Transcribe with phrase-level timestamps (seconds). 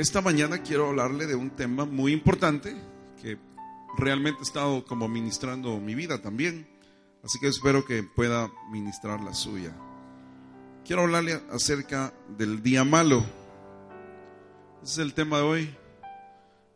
[0.00, 2.74] esta mañana quiero hablarle de un tema muy importante
[3.20, 3.38] que
[3.98, 6.66] realmente he estado como ministrando mi vida también.
[7.22, 9.76] Así que espero que pueda ministrar la suya.
[10.86, 13.22] Quiero hablarle acerca del día malo.
[14.82, 15.74] Ese es el tema de hoy,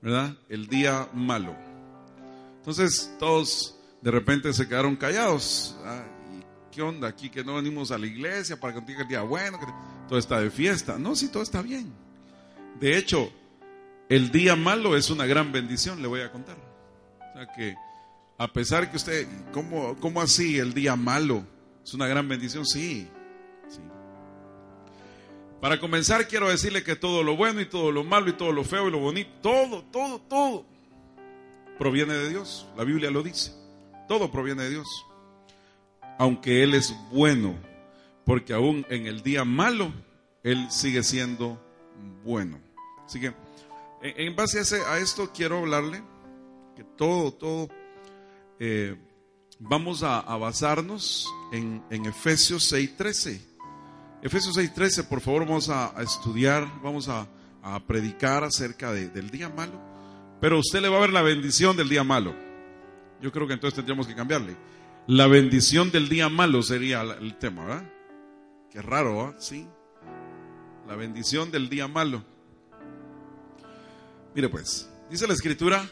[0.02, 0.36] ¿verdad?
[0.50, 1.56] El día malo.
[2.58, 5.78] Entonces todos de repente se quedaron callados.
[5.82, 6.04] Ah,
[6.70, 9.58] ¿Qué onda aquí que no venimos a la iglesia para que el día bueno?
[9.58, 9.66] Que
[10.10, 10.98] todo está de fiesta.
[10.98, 12.04] No, sí, todo está bien.
[12.80, 13.30] De hecho,
[14.08, 16.56] el día malo es una gran bendición, le voy a contar.
[17.18, 17.74] O sea que,
[18.38, 21.46] a pesar que usted, ¿cómo, cómo así el día malo?
[21.82, 22.66] ¿Es una gran bendición?
[22.66, 23.08] Sí,
[23.68, 23.80] sí.
[25.60, 28.64] Para comenzar, quiero decirle que todo lo bueno y todo lo malo y todo lo
[28.64, 30.66] feo y lo bonito, todo, todo, todo,
[31.78, 32.66] proviene de Dios.
[32.76, 33.52] La Biblia lo dice.
[34.06, 35.06] Todo proviene de Dios.
[36.18, 37.54] Aunque Él es bueno,
[38.26, 39.90] porque aún en el día malo,
[40.42, 41.63] Él sigue siendo
[42.24, 42.58] bueno.
[43.04, 43.34] Así que,
[44.02, 46.02] en base a, esto, quiero hablarle
[46.76, 47.68] que todo, todo,
[48.58, 48.96] eh,
[49.58, 53.40] vamos a, basarnos en, Efesios 6:13.
[54.22, 57.28] Efesios 6:13, por favor, vamos a, estudiar, vamos a,
[57.86, 59.80] predicar acerca del día malo.
[60.40, 62.34] Pero usted le va a ver la bendición del día malo.
[63.22, 64.54] Yo creo que entonces tendríamos que cambiarle.
[65.06, 67.90] La bendición del día malo sería el tema, ¿verdad?
[68.70, 69.34] Qué raro, ¿ah?
[69.38, 69.66] Sí.
[70.86, 72.22] La bendición del día malo.
[74.34, 75.88] Mire pues, dice la escritura,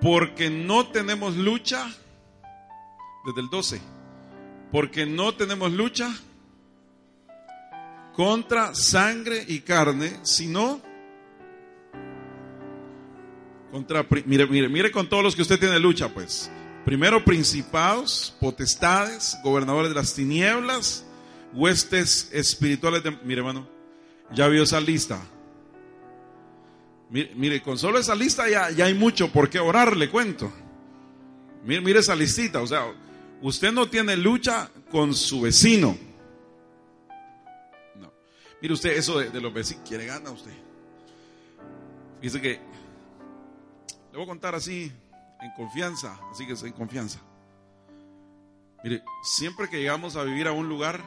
[0.00, 1.86] porque no tenemos lucha,
[3.24, 3.80] desde el 12,
[4.72, 6.12] porque no tenemos lucha
[8.12, 10.80] contra sangre y carne, sino
[13.70, 16.50] contra, mire, mire, mire con todos los que usted tiene lucha, pues.
[16.84, 21.05] Primero principados, potestades, gobernadores de las tinieblas,
[21.56, 23.10] huestes espirituales de...
[23.10, 23.66] Mire hermano,
[24.32, 25.20] ya vio esa lista.
[27.08, 30.52] Mire, con solo esa lista ya, ya, hay mucho por qué orar, le cuento.
[31.64, 32.92] Mire, mire esa listita, o sea,
[33.42, 35.96] usted no tiene lucha con su vecino.
[37.94, 38.12] No.
[38.60, 40.52] Mire usted eso de, los vecinos, quiere gana usted.
[42.20, 42.60] Dice que,
[44.10, 44.90] le voy a contar así,
[45.40, 47.20] en confianza, así que en confianza.
[48.82, 51.00] Mire, siempre que llegamos a vivir a un lugar,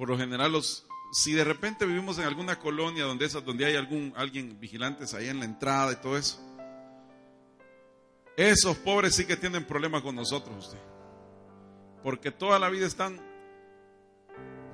[0.00, 4.14] por lo general los si de repente vivimos en alguna colonia donde, donde hay algún,
[4.16, 6.40] alguien vigilantes ahí en la entrada y todo eso,
[8.34, 10.78] esos pobres sí que tienen problemas con nosotros, usted.
[12.02, 13.20] Porque toda la vida están,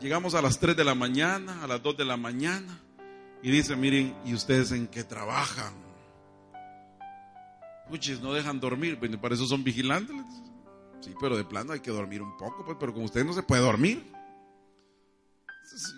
[0.00, 2.80] llegamos a las 3 de la mañana, a las 2 de la mañana,
[3.42, 5.74] y dicen, miren, ¿y ustedes en qué trabajan?
[7.88, 10.24] Puchis, no dejan dormir, para eso son vigilantes.
[11.00, 13.42] Sí, pero de plano hay que dormir un poco, pues, pero con ustedes no se
[13.42, 14.14] puede dormir.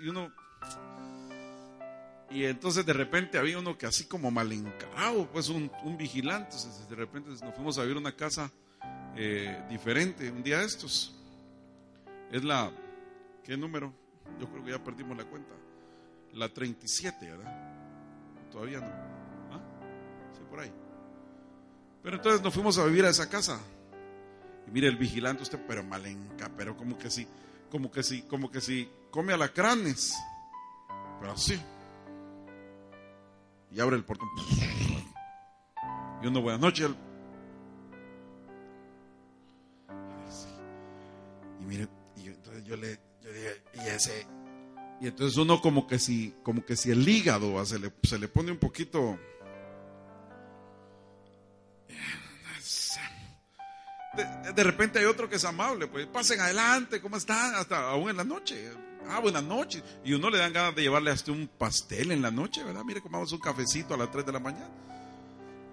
[0.03, 0.33] Y uno.
[2.31, 6.57] Y entonces de repente había uno que así como mal encarado, pues un, vigilante.
[6.89, 8.51] De repente nos fuimos a ver una casa
[9.17, 11.15] eh, diferente un día de estos.
[12.31, 12.71] Es la.
[13.43, 13.95] ¿Qué número?
[14.39, 15.55] Yo creo que ya perdimos la cuenta.
[16.35, 18.51] La 37, ¿verdad?
[18.51, 18.87] Todavía no.
[18.87, 19.61] ¿Ah?
[20.35, 20.73] Sí, por ahí.
[22.03, 23.59] Pero entonces nos fuimos a vivir a esa casa.
[24.67, 27.27] Y mire, el vigilante usted, pero malenca, pero como que sí,
[27.71, 30.15] como que sí, como que sí come alacranes,
[31.21, 31.61] pero así.
[33.71, 34.29] Y abre el portón.
[36.23, 36.91] Y uno, buenas noches.
[41.61, 44.27] Y mire, y entonces yo le yo dije, y ese,
[45.01, 48.29] y entonces uno como que si, como que si el hígado se le, se le
[48.29, 49.19] pone un poquito
[54.55, 57.55] de, repente hay otro que es amable, pues pasen adelante, ¿cómo están?
[57.55, 58.71] Hasta aún en la noche.
[59.09, 59.83] Ah, buenas noches.
[60.05, 62.85] Y uno le dan ganas de llevarle hasta un pastel en la noche, ¿verdad?
[62.85, 64.71] Mire, comamos un cafecito a las 3 de la mañana.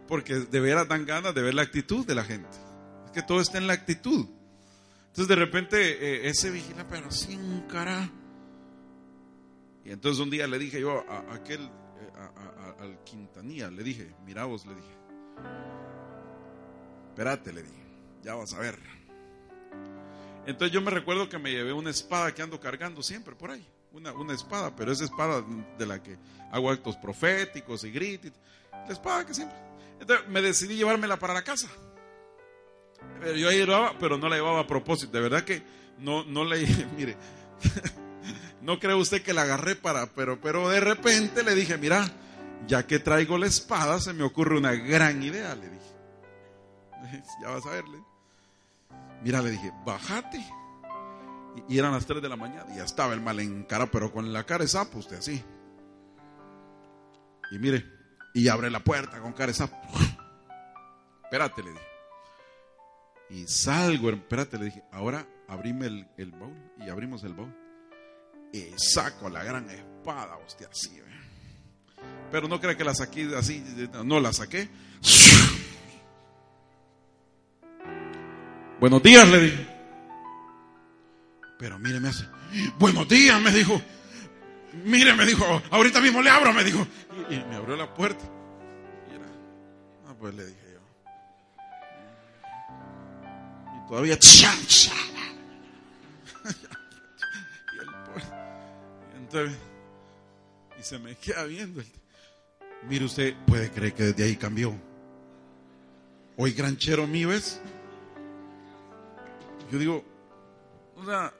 [0.08, 2.58] Porque de veras dan ganas de ver la actitud de la gente.
[3.06, 4.28] Es que todo está en la actitud.
[5.08, 8.10] Entonces de repente eh, ese vigila, pero sin cara.
[9.84, 14.46] Y entonces un día le dije yo a, aquel, eh, al Quintanilla, le dije, mira
[14.46, 14.98] vos, le dije,
[17.10, 17.85] espérate, le dije,
[18.26, 18.78] ya vas a ver.
[20.48, 23.66] Entonces yo me recuerdo que me llevé una espada que ando cargando siempre por ahí.
[23.94, 25.44] Una, una espada, pero esa espada
[25.78, 26.18] de la que
[26.52, 28.32] hago actos proféticos y gritos.
[28.72, 29.58] La espada que siempre.
[30.00, 31.70] Entonces me decidí llevármela para la casa.
[33.22, 35.12] Pero yo ahí llevaba, pero no la llevaba a propósito.
[35.12, 35.62] De verdad que
[36.00, 36.66] no, no le
[36.98, 37.16] mire,
[38.62, 42.06] no cree usted que la agarré para, pero, pero de repente le dije, mira,
[42.68, 45.86] ya que traigo la espada, se me ocurre una gran idea, le dije.
[47.42, 48.00] Ya vas a verle.
[49.24, 50.46] Mira, le dije, bájate.
[51.70, 54.12] Y, eran las 3 de la mañana y ya estaba el mal en cara, pero
[54.12, 55.44] con la cara de sapo, usted así.
[57.52, 57.86] Y mire,
[58.34, 59.70] y abre la puerta con cara esa.
[61.24, 61.84] Espérate, le dije.
[63.30, 66.58] Y salgo, espérate, le dije, ahora abrime el, el baúl.
[66.80, 67.56] Y abrimos el baúl.
[68.52, 71.02] Y saco la gran espada, hostia, así.
[72.32, 73.64] Pero no cree que la saqué así,
[74.04, 74.70] no la saqué.
[78.86, 79.66] Buenos días, le dije.
[81.58, 82.28] Pero mire, me hace,
[82.78, 83.82] buenos días, me dijo.
[84.84, 86.86] Mire, me dijo, ahorita mismo le abro, me dijo.
[87.28, 88.24] Y, me abrió la puerta.
[89.12, 89.26] Y era,
[90.08, 90.82] ah, pues le dije yo.
[93.74, 94.28] Y todavía, y,
[99.18, 99.58] entonces,
[100.80, 101.82] y se me queda viendo.
[102.88, 104.76] Mire usted, puede creer que desde ahí cambió.
[106.38, 107.60] Hoy granchero mío es.
[109.72, 110.04] Yo digo,
[110.96, 111.34] o sea,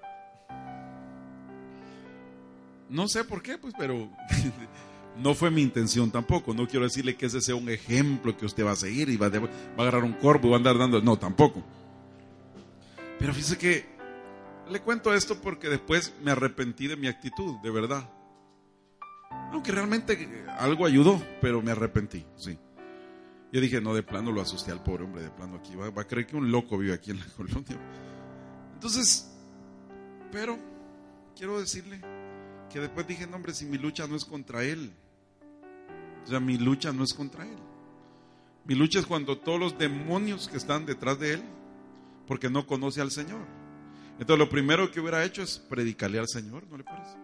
[2.90, 4.10] no sé por qué, pues, pero
[5.18, 6.54] no fue mi intención tampoco.
[6.54, 9.28] No quiero decirle que ese sea un ejemplo que usted va a seguir y va,
[9.28, 11.02] a, agarrar un corvo y va a andar dando.
[11.02, 11.64] No, tampoco.
[13.20, 13.86] Pero fíjese que
[14.70, 18.10] le cuento esto porque después me arrepentí de mi actitud, de verdad.
[19.52, 22.58] Aunque realmente algo ayudó, pero me arrepentí, sí.
[23.52, 25.76] Yo dije, no, de plano lo asusté al pobre hombre, de plano aquí.
[25.76, 27.78] Va, va a creer que un loco vive aquí en la colonia.
[28.86, 29.26] Entonces,
[30.32, 30.60] pero
[31.36, 32.00] quiero decirle
[32.72, 34.94] que después dije, no, hombre, si mi lucha no es contra él.
[36.24, 37.58] O sea, mi lucha no es contra él.
[38.64, 41.44] Mi lucha es cuando todos los demonios que están detrás de él,
[42.28, 43.42] porque no conoce al Señor.
[44.20, 47.18] Entonces lo primero que hubiera hecho es predicarle al Señor, ¿no le parece?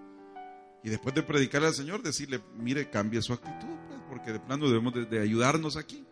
[0.84, 4.68] Y después de predicarle al Señor, decirle, mire, cambie su actitud, pues, porque de plano
[4.68, 6.04] debemos de, ayudarnos aquí.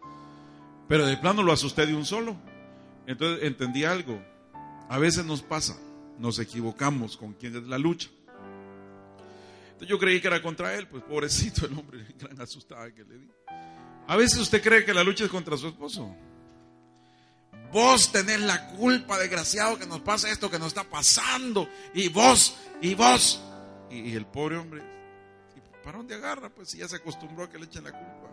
[0.88, 2.38] Pero de plano lo asusté de un solo.
[3.08, 4.22] Entonces entendí algo.
[4.90, 5.78] A veces nos pasa,
[6.18, 8.10] nos equivocamos con quién es la lucha.
[9.88, 13.30] Yo creí que era contra él, pues pobrecito el hombre, gran asustada que le di.
[14.08, 16.16] A veces usted cree que la lucha es contra su esposo.
[17.72, 21.70] Vos tenés la culpa, desgraciado, que nos pasa esto que nos está pasando.
[21.94, 23.40] Y vos, y vos.
[23.92, 24.82] Y, el pobre hombre,
[25.84, 26.50] ¿para dónde agarra?
[26.50, 28.29] Pues si ya se acostumbró a que le echen la culpa.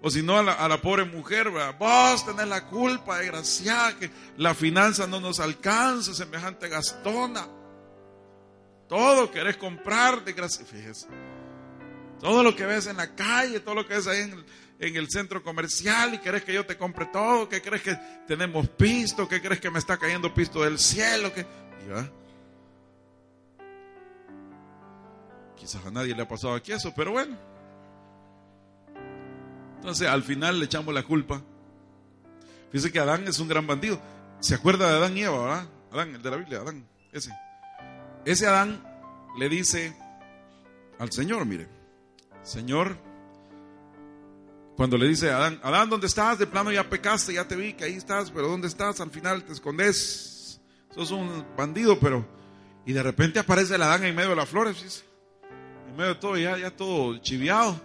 [0.00, 5.08] O si no, a la, pobre mujer, vos tenés la culpa, desgraciada, que la finanza
[5.08, 7.48] no nos alcanza, semejante gastona.
[8.88, 10.70] Todo querés comprar, desgraciada.
[10.70, 11.08] Fíjese.
[12.20, 14.20] Todo lo que ves en la calle, todo lo que ves ahí
[14.78, 17.96] en, el centro comercial y querés que yo te compre todo, que crees que
[18.28, 21.44] tenemos pisto, que crees que me está cayendo pisto del cielo, que...
[25.56, 27.36] Quizás a nadie le ha pasado aquí eso, pero bueno.
[29.78, 31.40] Entonces al final le echamos la culpa.
[32.72, 34.00] Fíjese que Adán es un gran bandido.
[34.40, 35.68] ¿Se acuerda de Adán y Eva, verdad?
[35.92, 37.32] Adán, el de la Biblia, Adán, ese.
[38.24, 38.82] Ese Adán
[39.38, 39.96] le dice
[40.98, 41.68] al Señor, mire,
[42.42, 42.96] Señor,
[44.76, 46.38] cuando le dice a Adán, Adán, ¿dónde estás?
[46.38, 49.00] De plano ya pecaste, ya te vi que ahí estás, pero ¿dónde estás?
[49.00, 50.60] Al final te escondes,
[50.94, 52.26] sos un bandido, pero...
[52.84, 55.04] Y de repente aparece el Adán en medio de las flores,
[55.88, 57.78] en medio de todo, ya, ya todo chiviado,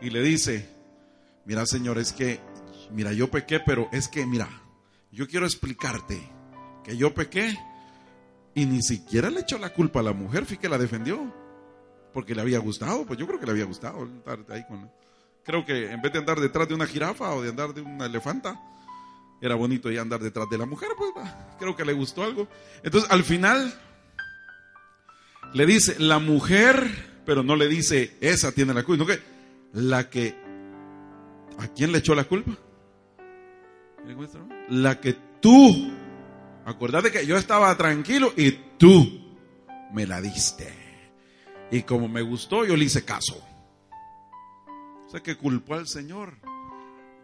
[0.00, 0.68] y le dice,
[1.48, 2.40] mira Señor, es que,
[2.92, 4.48] mira, yo pequé, pero es que, mira,
[5.10, 6.20] yo quiero explicarte
[6.84, 7.58] que yo pequé
[8.54, 11.34] y ni siquiera le echó la culpa a la mujer, fíjate que la defendió,
[12.12, 14.90] porque le había gustado, pues yo creo que le había gustado estar ahí con...
[15.42, 18.04] Creo que en vez de andar detrás de una jirafa o de andar de una
[18.04, 18.60] elefanta,
[19.40, 21.10] era bonito ya andar detrás de la mujer, pues
[21.58, 22.46] creo que le gustó algo.
[22.82, 23.72] Entonces al final
[25.54, 29.22] le dice la mujer, pero no le dice esa tiene la culpa, no que
[29.72, 30.47] la que
[31.58, 32.52] ¿A quién le echó la culpa?
[34.68, 35.90] La que tú,
[36.64, 39.36] acordate que yo estaba tranquilo y tú
[39.92, 40.72] me la diste.
[41.70, 43.42] Y como me gustó, yo le hice caso.
[45.06, 46.38] O sea que culpó al Señor.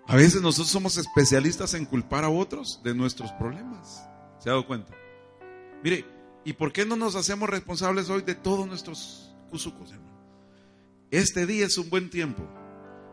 [0.06, 4.06] A veces nosotros somos especialistas en culpar a otros de nuestros problemas.
[4.38, 4.92] ¿Se ha dado cuenta?
[5.82, 6.04] Mire,
[6.44, 10.12] ¿y por qué no nos hacemos responsables hoy de todos nuestros cusucos, hermano?
[11.10, 12.42] Este día es un buen tiempo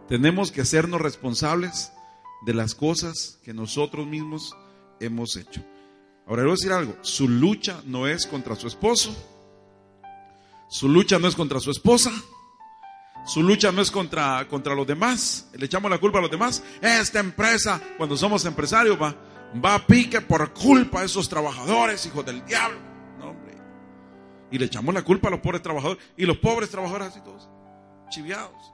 [0.07, 1.91] tenemos que hacernos responsables
[2.45, 4.55] de las cosas que nosotros mismos
[4.99, 5.63] hemos hecho.
[6.27, 6.95] Ahora, le voy a decir algo.
[7.01, 9.15] Su lucha no es contra su esposo.
[10.69, 12.11] Su lucha no es contra su esposa.
[13.25, 15.49] Su lucha no es contra, contra los demás.
[15.53, 16.63] Le echamos la culpa a los demás.
[16.81, 19.15] Esta empresa, cuando somos empresarios, va,
[19.63, 22.79] va a pique por culpa de esos trabajadores, hijos del diablo.
[23.19, 23.57] No, hombre.
[24.51, 26.03] Y le echamos la culpa a los pobres trabajadores.
[26.17, 27.49] Y los pobres trabajadores así todos,
[28.09, 28.73] chiviados.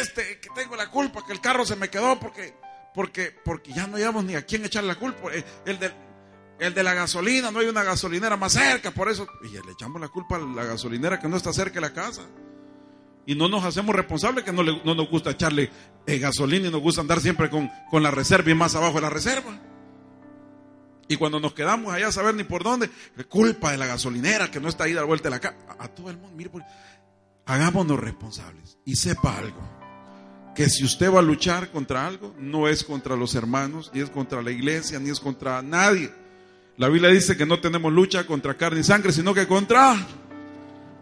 [0.00, 2.54] Este, que tengo la culpa, que el carro se me quedó porque,
[2.94, 5.32] porque, porque ya no llevamos ni a quién echar la culpa.
[5.32, 5.92] Eh, el de,
[6.58, 9.26] el de la gasolina, no hay una gasolinera más cerca, por eso.
[9.44, 12.22] Y le echamos la culpa a la gasolinera que no está cerca de la casa.
[13.26, 15.70] Y no nos hacemos responsables que no, no nos gusta echarle
[16.06, 19.02] eh, gasolina y nos gusta andar siempre con, con la reserva y más abajo de
[19.02, 19.58] la reserva.
[21.10, 22.88] Y cuando nos quedamos allá a saber ni por dónde,
[23.28, 25.56] culpa de la gasolinera que no está ahí a la vuelta de la casa.
[25.76, 26.50] A, todo el mundo, mire,
[27.50, 29.60] hagámonos responsables y sepa algo.
[30.54, 34.10] Que si usted va a luchar contra algo, no es contra los hermanos, ni es
[34.10, 36.12] contra la iglesia, ni es contra nadie.
[36.76, 39.96] La Biblia dice que no tenemos lucha contra carne y sangre, sino que contra...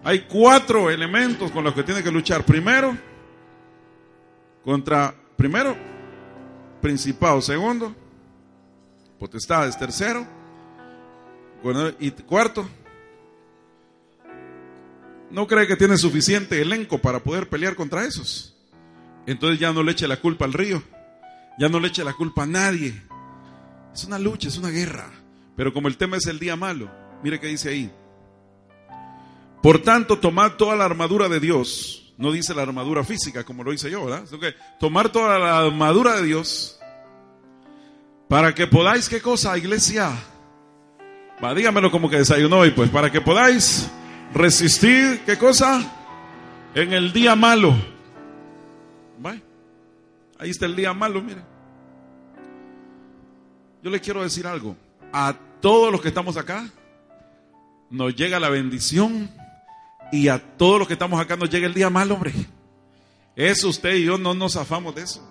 [0.04, 2.44] Hay cuatro elementos con los que tiene que luchar.
[2.44, 2.96] Primero,
[4.64, 5.76] contra, primero,
[6.80, 7.42] principado.
[7.42, 7.94] Segundo,
[9.18, 9.76] potestades.
[9.76, 10.26] Tercero,
[11.98, 12.66] y cuarto,
[15.30, 18.54] no cree que tiene suficiente elenco para poder pelear contra esos.
[19.26, 20.82] Entonces ya no le eche la culpa al río,
[21.58, 23.02] ya no le eche la culpa a nadie.
[23.92, 25.10] Es una lucha, es una guerra.
[25.56, 26.90] Pero como el tema es el día malo,
[27.22, 27.92] mire qué dice ahí.
[29.62, 32.14] Por tanto, tomad toda la armadura de Dios.
[32.16, 34.24] No dice la armadura física, como lo hice yo, ¿verdad?
[34.40, 36.78] que tomar toda la armadura de Dios
[38.28, 40.12] para que podáis, ¿qué cosa, iglesia?
[41.42, 43.90] Va, dígamelo como que desayunó hoy, pues, para que podáis
[44.34, 45.80] resistir, ¿qué cosa?
[46.74, 47.74] En el día malo.
[49.24, 49.36] ¿Va?
[50.38, 51.42] Ahí está el día malo, mire.
[53.82, 54.76] Yo le quiero decir algo.
[55.12, 56.68] A todos los que estamos acá,
[57.90, 59.30] nos llega la bendición
[60.12, 62.32] y a todos los que estamos acá nos llega el día malo, hombre.
[63.34, 65.26] Eso usted y yo no nos zafamos de eso.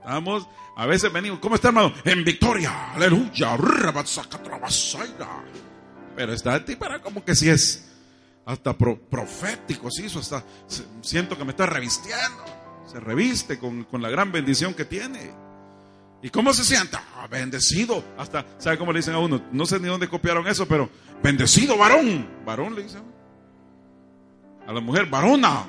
[0.00, 0.46] Estamos,
[0.76, 1.92] a veces venimos, ¿cómo está hermano?
[2.04, 3.56] En victoria, aleluya,
[6.16, 7.93] pero está ti para como que si es
[8.46, 10.44] hasta profético, sí, eso hasta
[11.00, 12.44] siento que me está revistiendo.
[12.86, 15.32] Se reviste con, con la gran bendición que tiene.
[16.24, 17.04] ¿Y cómo se sienta?
[17.16, 18.02] Ah, bendecido.
[18.16, 19.42] Hasta, ¿sabe cómo le dicen a uno?
[19.52, 20.88] No sé ni dónde copiaron eso, pero
[21.22, 22.26] bendecido varón.
[22.46, 23.02] Varón le dicen.
[24.66, 25.66] A la mujer, varona.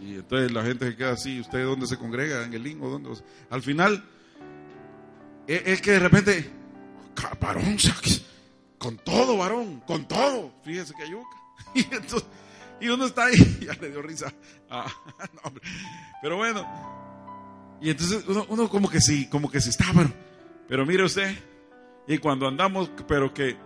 [0.00, 1.40] Y entonces la gente se queda así.
[1.40, 2.44] ¿Usted dónde se congrega?
[2.44, 2.88] ¿En el lingo?
[2.88, 3.10] ¿Dónde?
[3.50, 4.02] Al final,
[5.46, 6.50] es, que de repente,
[7.40, 7.76] varón,
[8.82, 10.52] con todo, varón, con todo.
[10.64, 11.38] Fíjese que yuca.
[12.80, 14.32] Y, y uno está ahí, ya le dio risa.
[14.68, 14.92] Ah,
[16.22, 16.66] pero bueno,
[17.80, 20.12] y entonces uno, como que sí, como que sí está, pero,
[20.68, 21.32] pero mire usted,
[22.08, 23.56] y cuando andamos, pero que,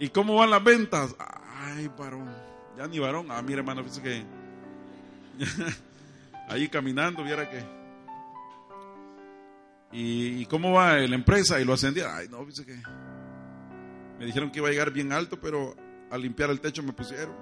[0.00, 1.14] ¿y cómo van las ventas?
[1.18, 2.34] Ay, varón,
[2.78, 3.26] ya ni varón.
[3.30, 4.24] Ah, mire hermano, fíjese que
[6.48, 7.62] ahí caminando, viera que.
[9.92, 11.60] ¿Y, cómo va la empresa?
[11.60, 12.16] Y lo ascendía.
[12.16, 12.80] Ay, no, fíjese que.
[14.22, 15.74] Me dijeron que iba a llegar bien alto, pero
[16.08, 17.34] al limpiar el techo me pusieron.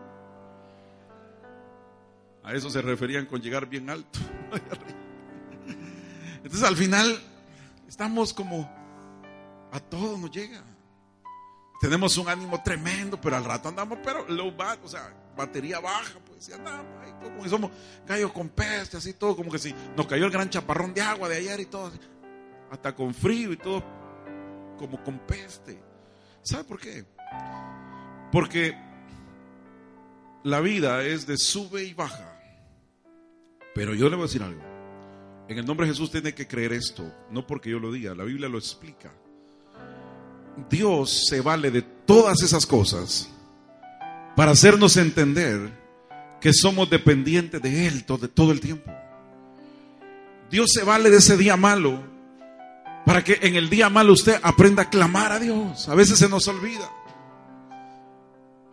[2.43, 4.19] A eso se referían con llegar bien alto.
[6.43, 7.21] Entonces al final
[7.87, 8.63] estamos como
[9.71, 10.65] a todo nos llega.
[11.83, 16.19] Tenemos un ánimo tremendo, pero al rato andamos, pero low back, o sea, batería baja,
[16.27, 17.71] pues ya andamos ahí, como somos
[18.07, 21.29] gallos con peste, así todo, como que si nos cayó el gran chaparrón de agua
[21.29, 21.93] de ayer y todo,
[22.71, 23.85] hasta con frío y todo,
[24.79, 25.90] como con peste.
[26.43, 27.05] ¿Sabe por qué?
[28.33, 28.75] Porque
[30.43, 32.39] la vida es de sube y baja.
[33.75, 34.63] Pero yo le voy a decir algo.
[35.49, 38.25] En el nombre de Jesús tiene que creer esto, no porque yo lo diga, la
[38.25, 39.11] Biblia lo explica.
[40.69, 43.29] Dios se vale de todas esas cosas
[44.37, 45.71] para hacernos entender
[46.41, 48.91] que somos dependientes de Él todo, todo el tiempo.
[50.51, 52.01] Dios se vale de ese día malo
[53.05, 55.89] para que en el día malo usted aprenda a clamar a Dios.
[55.89, 56.91] A veces se nos olvida.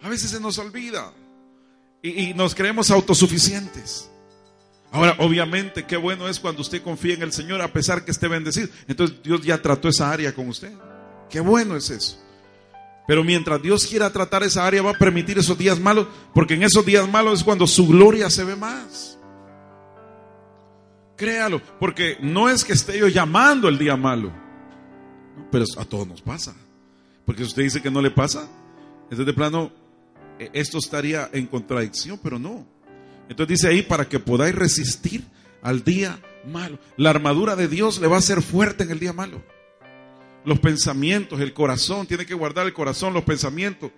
[0.02, 1.12] A veces se nos olvida.
[2.02, 4.10] Y, y nos creemos autosuficientes.
[4.92, 8.28] Ahora, obviamente, qué bueno es cuando usted confía en el Señor a pesar que esté
[8.28, 8.70] bendecido.
[8.88, 10.72] Entonces Dios ya trató esa área con usted.
[11.30, 12.24] Qué bueno es eso.
[13.08, 16.64] Pero mientras Dios quiera tratar esa área, va a permitir esos días malos, porque en
[16.64, 19.17] esos días malos es cuando su gloria se ve más.
[21.18, 24.32] Créalo, porque no es que esté yo llamando el día malo,
[25.52, 26.56] pero a todos nos pasa.
[27.26, 28.48] Porque si usted dice que no le pasa,
[29.04, 29.72] entonces de plano,
[30.38, 32.66] e, esto estaría en contradicción, pero no.
[33.30, 35.26] Entonces dice ahí, para que podáis resistir
[35.64, 36.78] al día malo.
[36.98, 39.44] La armadura de Dios le va a ser fuerte en el día malo.
[40.46, 43.92] Los pensamientos, el corazón, tiene que guardar el corazón, los pensamientos,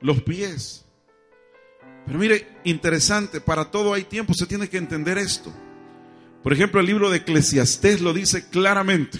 [0.00, 0.84] los pies.
[2.06, 5.52] Pero mire, interesante, para todo hay tiempo, se tiene que entender esto.
[6.46, 9.18] Por ejemplo, el libro de Eclesiastés lo dice claramente.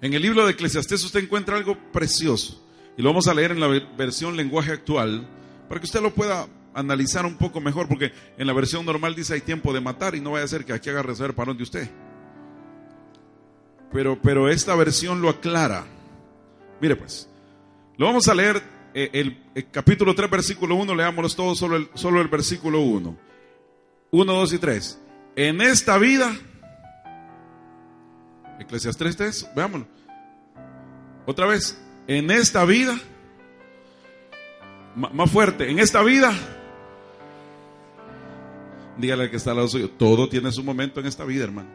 [0.00, 2.64] En el libro de Eclesiastés usted encuentra algo precioso.
[2.96, 5.28] Y lo vamos a leer en la versión lenguaje actual,
[5.68, 9.34] para que usted lo pueda analizar un poco mejor, porque en la versión normal dice
[9.34, 11.64] hay tiempo de matar y no vaya a ser que aquí haga resolver parón de
[11.64, 11.90] usted.
[13.92, 15.84] Pero, pero esta versión lo aclara.
[16.80, 17.28] Mire pues,
[17.98, 18.62] lo vamos a leer
[18.94, 23.18] eh, el, capítulo 3, versículo 1, leámoslo todos, solo el, solo el versículo 1.
[24.12, 24.98] Uno, dos y tres.
[25.40, 26.36] En esta vida,
[28.58, 29.86] Eclesiastes 3, veámoslo.
[31.26, 32.98] Otra vez, en esta vida,
[34.96, 36.32] más fuerte, en esta vida,
[38.96, 41.68] dígale que está al lado suyo, todo tiene su momento en esta vida, hermano.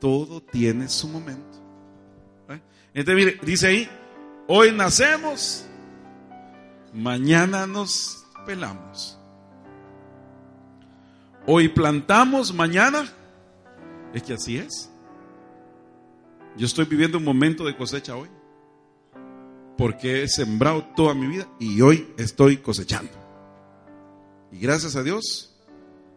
[0.00, 1.58] Todo tiene su momento.
[2.92, 3.88] Entonces, dice ahí,
[4.48, 5.64] hoy nacemos,
[6.92, 9.18] mañana nos pelamos.
[11.46, 13.06] Hoy plantamos, mañana.
[14.12, 14.90] Es que así es.
[16.56, 18.28] Yo estoy viviendo un momento de cosecha hoy.
[19.76, 23.12] Porque he sembrado toda mi vida y hoy estoy cosechando.
[24.50, 25.56] Y gracias a Dios,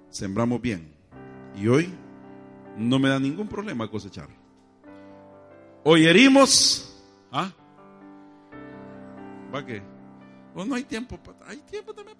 [0.10, 0.94] sembramos bien.
[1.56, 1.94] Y hoy
[2.78, 4.30] no me da ningún problema cosechar.
[5.84, 7.00] Hoy herimos.
[7.32, 7.51] ¿Ah?
[9.54, 9.90] ¿Va qué?
[10.53, 11.20] Pues no hay tiempo.
[11.48, 12.17] Hay tiempo también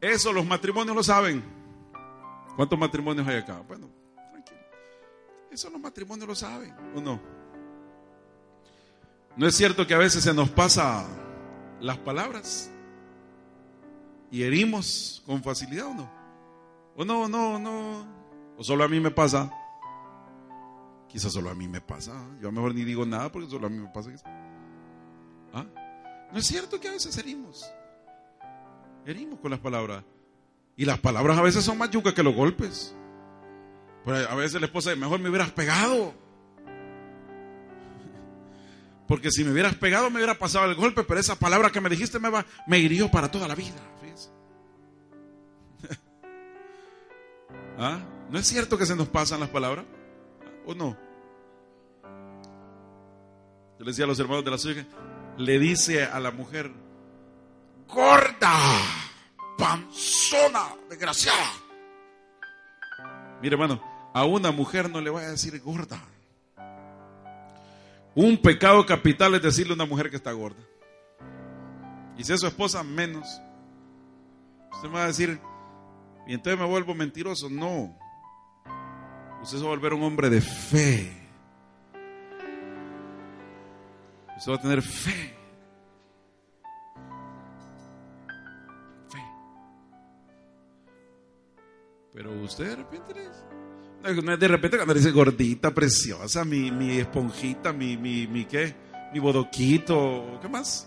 [0.00, 1.42] Eso los matrimonios lo saben.
[2.56, 3.60] ¿Cuántos matrimonios hay acá?
[3.66, 3.90] Bueno,
[4.30, 4.60] tranquilo.
[5.50, 7.20] Eso los matrimonios lo saben, ¿o no?
[9.36, 11.04] ¿No es cierto que a veces se nos pasa
[11.80, 12.70] las palabras
[14.30, 16.10] y herimos con facilidad o no?
[16.96, 18.06] ¿O no, no, no?
[18.56, 19.50] ¿O solo a mí me pasa?
[21.08, 22.12] Quizás solo a mí me pasa.
[22.40, 24.10] Yo a lo mejor ni digo nada porque solo a mí me pasa.
[25.52, 25.66] ¿Ah?
[26.34, 27.64] No es cierto que a veces herimos.
[29.06, 30.02] Herimos con las palabras.
[30.76, 32.92] Y las palabras a veces son más yucas que los golpes.
[34.04, 36.12] A veces la esposa dice, mejor me hubieras pegado.
[39.06, 41.88] Porque si me hubieras pegado me hubiera pasado el golpe, pero esa palabra que me
[41.88, 43.76] dijiste me, va, me hirió para toda la vida.
[47.78, 48.00] ¿Ah?
[48.28, 49.84] ¿No es cierto que se nos pasan las palabras?
[50.66, 50.96] ¿O no?
[53.78, 54.84] Yo le decía a los hermanos de la suya,
[55.38, 56.70] le dice a la mujer,
[57.88, 58.58] gorda,
[59.58, 61.50] panzona, desgraciada.
[63.42, 66.00] Mire hermano, a una mujer no le voy a decir gorda.
[68.14, 70.62] Un pecado capital es decirle a una mujer que está gorda.
[72.16, 73.26] Y si es su esposa, menos.
[74.72, 75.40] Usted me va a decir,
[76.26, 77.50] y entonces me vuelvo mentiroso.
[77.50, 77.98] No.
[79.42, 81.23] Usted se va a volver un hombre de fe.
[84.36, 85.34] Usted va a tener fe.
[89.08, 89.22] Fe.
[92.12, 93.14] Pero usted de repente
[94.36, 98.74] de repente cuando dice gordita, preciosa, mi, mi esponjita, mi, mi, mi qué,
[99.12, 100.86] mi bodoquito, ¿qué más?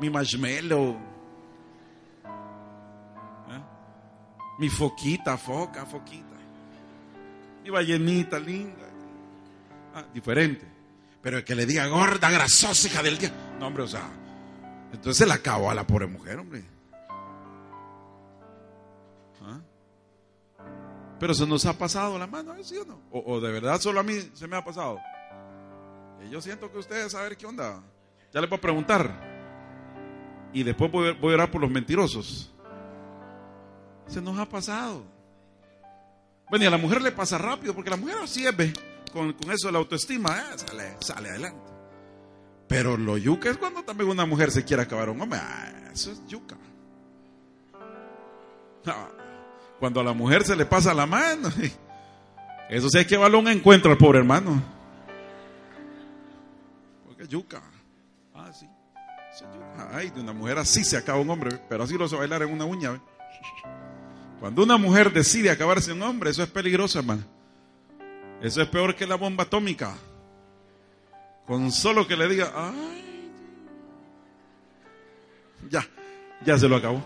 [0.00, 0.96] Mi marshmallow.
[3.50, 3.62] ¿Eh?
[4.58, 6.32] Mi foquita, foca, foquita
[7.62, 8.88] mi ballenita linda.
[9.94, 10.66] Ah, diferente.
[11.22, 13.32] Pero el que le diga gorda, grasosa, hija del día.
[13.58, 14.08] No, hombre, o sea.
[14.92, 16.64] Entonces se la acabó a la pobre mujer, hombre.
[19.42, 19.60] ¿Ah?
[21.18, 23.00] Pero se nos ha pasado la mano, ¿sí o no?
[23.10, 24.98] O, de verdad solo a mí se me ha pasado.
[26.26, 27.80] Y yo siento que ustedes saben qué onda.
[28.34, 29.32] Ya les voy a preguntar.
[30.52, 32.52] Y después voy, voy a orar por los mentirosos.
[34.06, 35.04] Se nos ha pasado.
[36.50, 38.54] Bueno, y a la mujer le pasa rápido, porque la mujer así es,
[39.12, 41.70] Con, eso de la autoestima, eh, sale, sale adelante.
[42.68, 45.38] Pero lo yuca es cuando también una mujer se quiere acabar un hombre.
[45.42, 46.56] Ah, eso es yuca.
[49.78, 51.50] Cuando a la mujer se le pasa la mano.
[52.70, 54.62] Eso sí hay que darle un encuentro al pobre hermano.
[57.06, 57.60] Porque yuca.
[58.34, 58.66] Ah, sí.
[59.92, 62.52] Ay, de una mujer así se acaba un hombre, pero así lo se bailar en
[62.52, 62.98] una uña.
[64.40, 67.22] Cuando una mujer decide acabarse un hombre, eso es peligroso, hermano.
[68.42, 69.94] Eso es peor que la bomba atómica.
[71.46, 73.30] Con solo que le diga, ay,
[75.70, 75.86] ya,
[76.44, 77.00] ya se lo acabó.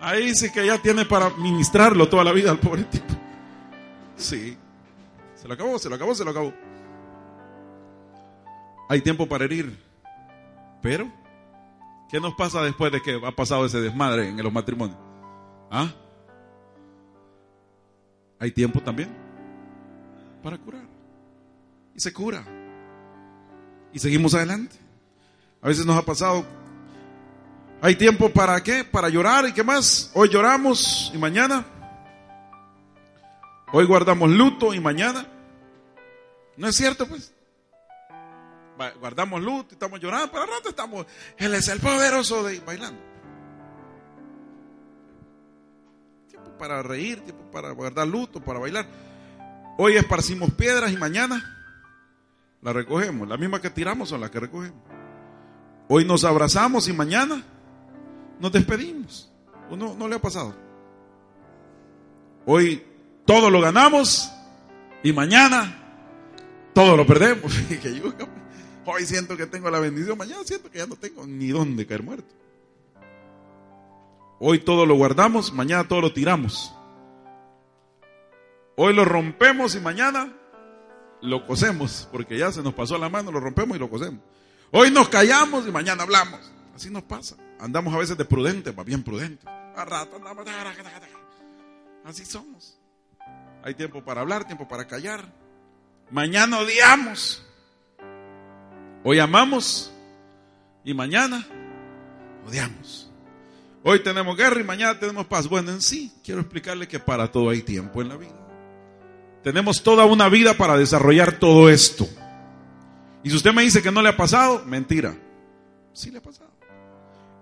[0.00, 3.14] Ahí sí que ya tiene para ministrarlo toda la vida al pobre tipo.
[4.16, 4.56] Sí,
[5.34, 6.52] se lo acabó, se lo acabó, se lo acabó.
[8.88, 9.78] Hay tiempo para herir.
[10.80, 11.12] Pero,
[12.10, 14.98] ¿qué nos pasa después de que ha pasado ese desmadre en los matrimonios?
[15.70, 15.92] ¿Ah?
[18.38, 19.23] Hay tiempo también
[20.44, 20.84] para curar.
[21.94, 22.44] Y se cura.
[23.94, 24.76] Y seguimos adelante.
[25.62, 26.44] A veces nos ha pasado.
[27.80, 28.84] Hay tiempo para qué?
[28.84, 30.10] Para llorar y qué más.
[30.12, 31.64] Hoy lloramos y mañana.
[33.72, 35.26] Hoy guardamos luto y mañana.
[36.58, 37.32] ¿No es cierto pues?
[39.00, 41.06] Guardamos luto y estamos llorando, pero al rato estamos.
[41.38, 43.14] Él es el poderoso de bailando.
[46.58, 48.86] para reír, tiempo para guardar luto, para bailar.
[49.76, 51.54] Hoy esparcimos piedras y mañana
[52.62, 53.28] las recogemos.
[53.28, 54.80] Las mismas que tiramos son las que recogemos.
[55.88, 57.42] Hoy nos abrazamos y mañana
[58.38, 59.30] nos despedimos.
[59.70, 60.54] ¿O no, no le ha pasado?
[62.46, 62.84] Hoy
[63.24, 64.30] todo lo ganamos
[65.02, 65.84] y mañana
[66.72, 67.52] todo lo perdemos.
[68.86, 72.02] Hoy siento que tengo la bendición, mañana siento que ya no tengo ni dónde caer
[72.02, 72.34] muerto.
[74.38, 76.74] Hoy todo lo guardamos, mañana todo lo tiramos.
[78.76, 80.32] Hoy lo rompemos y mañana
[81.20, 84.20] lo cosemos, porque ya se nos pasó la mano, lo rompemos y lo cosemos.
[84.72, 86.40] Hoy nos callamos y mañana hablamos.
[86.74, 87.36] Así nos pasa.
[87.60, 89.46] Andamos a veces de prudentes, más bien prudentes.
[89.46, 90.44] A rato andamos.
[92.04, 92.78] Así somos.
[93.62, 95.24] Hay tiempo para hablar, tiempo para callar.
[96.10, 97.44] Mañana odiamos.
[99.04, 99.92] Hoy amamos
[100.84, 101.46] y mañana
[102.46, 103.10] odiamos.
[103.82, 105.48] Hoy tenemos guerra y mañana tenemos paz.
[105.48, 108.43] Bueno, en sí, quiero explicarle que para todo hay tiempo en la vida.
[109.44, 112.08] Tenemos toda una vida para desarrollar todo esto.
[113.22, 115.14] Y si usted me dice que no le ha pasado, mentira.
[115.92, 116.50] Sí le ha pasado.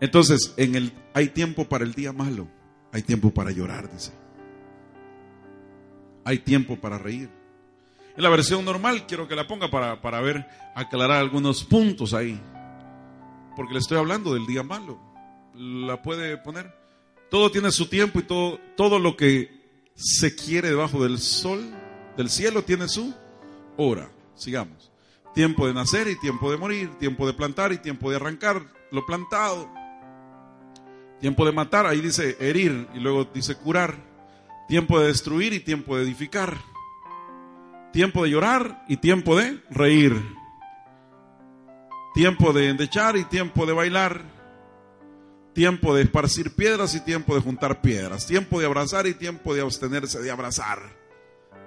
[0.00, 2.48] Entonces, en el hay tiempo para el día malo,
[2.92, 4.10] hay tiempo para llorar, dice.
[6.24, 7.30] Hay tiempo para reír.
[8.16, 12.40] En la versión normal quiero que la ponga para, para ver, aclarar algunos puntos ahí.
[13.54, 14.98] Porque le estoy hablando del día malo.
[15.54, 16.74] La puede poner.
[17.30, 19.62] Todo tiene su tiempo y todo, todo lo que
[19.94, 21.62] se quiere debajo del sol,
[22.16, 23.14] del cielo, tiene su
[23.76, 24.10] hora.
[24.34, 24.92] Sigamos.
[25.34, 29.06] Tiempo de nacer y tiempo de morir, tiempo de plantar y tiempo de arrancar lo
[29.06, 29.68] plantado.
[31.20, 33.96] Tiempo de matar, ahí dice herir y luego dice curar.
[34.68, 36.58] Tiempo de destruir y tiempo de edificar.
[37.92, 40.20] Tiempo de llorar y tiempo de reír.
[42.14, 44.22] Tiempo de endechar y tiempo de bailar.
[45.54, 48.26] Tiempo de esparcir piedras y tiempo de juntar piedras.
[48.26, 51.01] Tiempo de abrazar y tiempo de abstenerse de abrazar.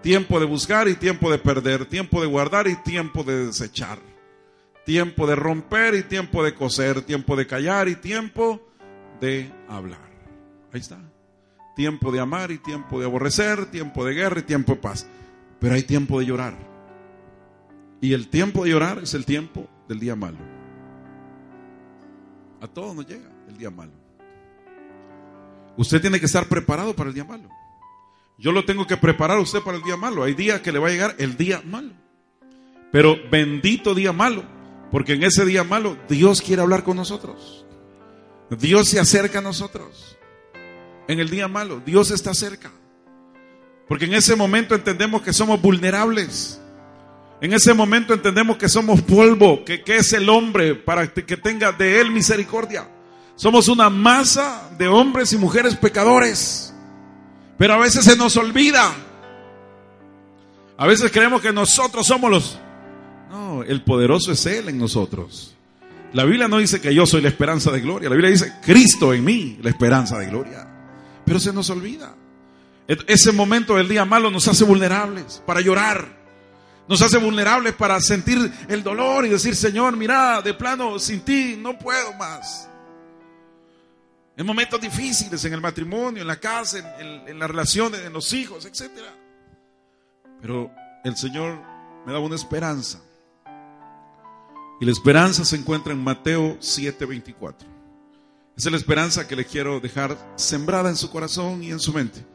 [0.02, 1.86] Tiempo de buscar y tiempo de perder.
[1.86, 4.00] Tiempo de guardar y tiempo de desechar.
[4.86, 7.02] Tiempo de romper y tiempo de coser.
[7.02, 8.62] Tiempo de callar y tiempo
[9.20, 10.10] de hablar.
[10.72, 11.00] Ahí está.
[11.76, 13.66] Tiempo de amar y tiempo de aborrecer.
[13.72, 15.08] Tiempo de guerra y tiempo de paz.
[15.60, 16.56] Pero hay tiempo de llorar.
[18.02, 20.38] Y el tiempo de llorar es el tiempo del día malo.
[22.62, 23.92] A todos nos llega el día malo.
[25.78, 27.50] Usted tiene que estar preparado para el día malo.
[28.38, 30.24] Yo lo tengo que preparar a usted para el día malo.
[30.24, 31.94] Hay días que le va a llegar el día malo.
[32.92, 34.44] Pero bendito día malo,
[34.92, 37.66] porque en ese día malo Dios quiere hablar con nosotros.
[38.50, 40.18] Dios se acerca a nosotros.
[41.08, 42.72] En el día malo, Dios está cerca.
[43.88, 46.60] Porque en ese momento entendemos que somos vulnerables.
[47.42, 51.72] En ese momento entendemos que somos polvo, que, que es el hombre para que tenga
[51.72, 52.88] de él misericordia.
[53.36, 56.74] Somos una masa de hombres y mujeres pecadores.
[57.58, 58.94] Pero a veces se nos olvida.
[60.78, 62.60] A veces creemos que nosotros somos los...
[63.30, 65.56] No, el poderoso es Él en nosotros.
[66.14, 68.10] La Biblia no dice que yo soy la esperanza de gloria.
[68.10, 70.68] La Biblia dice Cristo en mí, la esperanza de gloria.
[71.26, 72.16] Pero se nos olvida.
[72.88, 76.08] Ese momento del día malo nos hace vulnerables para llorar.
[76.88, 81.58] Nos hace vulnerables para sentir el dolor y decir, Señor, mira, de plano, sin ti
[81.60, 82.70] no puedo más.
[84.38, 88.34] En momentos difíciles, en el matrimonio, en la casa, en, en las relaciones, en los
[88.34, 88.92] hijos, etc.
[90.42, 90.72] Pero
[91.04, 91.60] el Señor
[92.06, 93.00] me da una esperanza.
[94.80, 97.56] Y la esperanza se encuentra en Mateo 7:24.
[98.58, 101.94] Esa es la esperanza que le quiero dejar sembrada en su corazón y en su
[101.94, 102.26] mente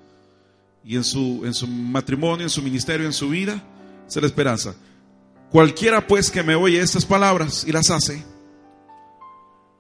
[0.85, 3.63] y en su, en su matrimonio, en su ministerio, en su vida,
[4.09, 4.75] es la esperanza.
[5.51, 8.25] Cualquiera pues que me oye estas palabras y las hace,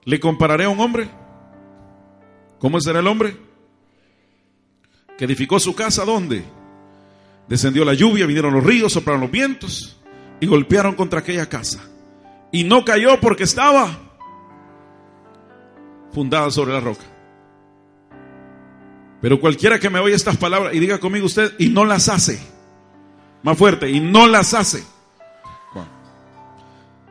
[0.04, 1.10] le compararé a un hombre.
[2.60, 3.36] ¿Cómo será el hombre?
[5.16, 6.44] Que edificó su casa, ¿dónde?
[7.48, 9.98] Descendió la lluvia, vinieron los ríos, soplaron los vientos
[10.40, 11.82] y golpearon contra aquella casa.
[12.52, 13.98] Y no cayó porque estaba
[16.12, 17.04] fundada sobre la roca.
[19.22, 22.40] Pero cualquiera que me oye estas palabras y diga conmigo usted, y no las hace,
[23.42, 24.84] más fuerte, y no las hace.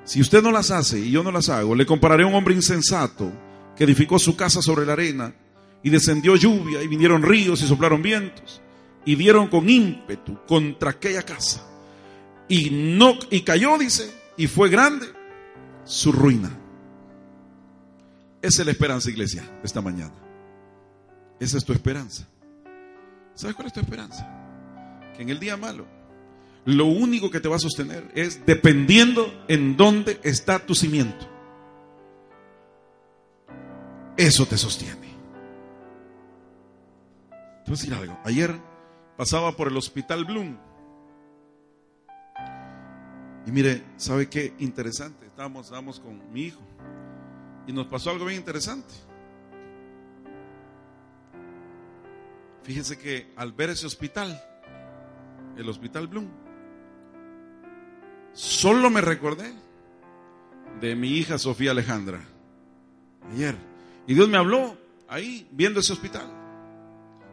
[0.03, 2.55] Si usted no las hace y yo no las hago, le compararé a un hombre
[2.55, 3.31] insensato
[3.79, 5.33] que edificó su casa sobre la arena
[5.81, 8.61] y descendió lluvia y vinieron ríos y soplaron vientos
[9.05, 11.65] y dieron con ímpetu contra aquella casa.
[12.49, 15.07] Y no y cayó, dice, y fue grande
[15.85, 16.51] su ruina.
[18.41, 20.13] Esa es la esperanza, iglesia, esta mañana.
[21.39, 22.27] Esa es tu esperanza.
[23.33, 24.27] ¿Sabes cuál es tu esperanza?
[25.15, 25.87] Que en el día malo,
[26.65, 31.28] lo único que te va a sostener es dependiendo en dónde está tu cimiento.
[34.19, 35.07] Eso te sostiene.
[37.29, 38.19] Te voy a decir algo.
[38.25, 38.53] Ayer
[39.15, 40.57] pasaba por el hospital Bloom.
[43.47, 45.25] Y mire, ¿sabe qué interesante?
[45.25, 46.59] Estábamos, estábamos con mi hijo.
[47.65, 48.93] Y nos pasó algo bien interesante.
[52.63, 54.37] Fíjense que al ver ese hospital,
[55.55, 56.27] el hospital Bloom,
[58.33, 59.53] solo me recordé
[60.81, 62.19] de mi hija Sofía Alejandra.
[63.31, 63.78] Ayer.
[64.07, 66.27] Y Dios me habló ahí viendo ese hospital.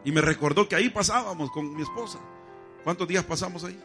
[0.03, 2.19] Y me recordó que ahí pasábamos con mi esposa.
[2.83, 3.79] ¿Cuántos días pasamos ahí?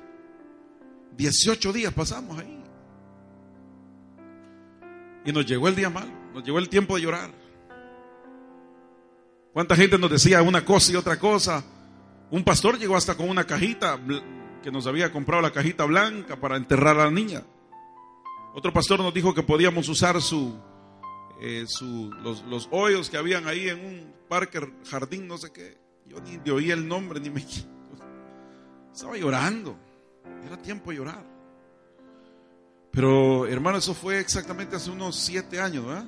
[1.17, 2.63] 18 días pasamos ahí.
[5.25, 7.31] Y nos llegó el día malo, nos llegó el tiempo de llorar.
[9.53, 11.63] ¿Cuánta gente nos decía una cosa y otra cosa?
[12.31, 14.01] Un pastor llegó hasta con una cajita
[14.63, 17.43] que nos había comprado la cajita blanca para enterrar a la niña.
[18.55, 20.57] Otro pastor nos dijo que podíamos usar su,
[21.45, 21.65] eh,
[22.23, 25.77] los, los, hoyos que habían ahí en un parque, jardín, no sé qué.
[26.07, 27.45] Yo ni oí el nombre, ni me...
[28.95, 29.77] Estaba llorando.
[30.47, 31.27] Era tiempo de llorar.
[32.93, 36.05] Pero, hermano, eso fue exactamente hace unos siete años, ¿verdad?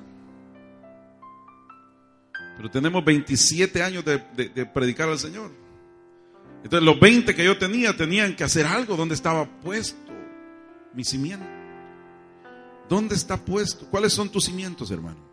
[2.55, 5.51] Pero tenemos 27 años de, de, predicar al Señor.
[6.63, 8.95] Entonces, los 20 que yo tenía tenían que hacer algo.
[8.95, 10.13] ¿Dónde estaba puesto
[10.93, 11.45] mi cimiento?
[12.87, 13.85] ¿Dónde está puesto?
[13.87, 15.24] ¿Cuáles son tus cimientos, hermano?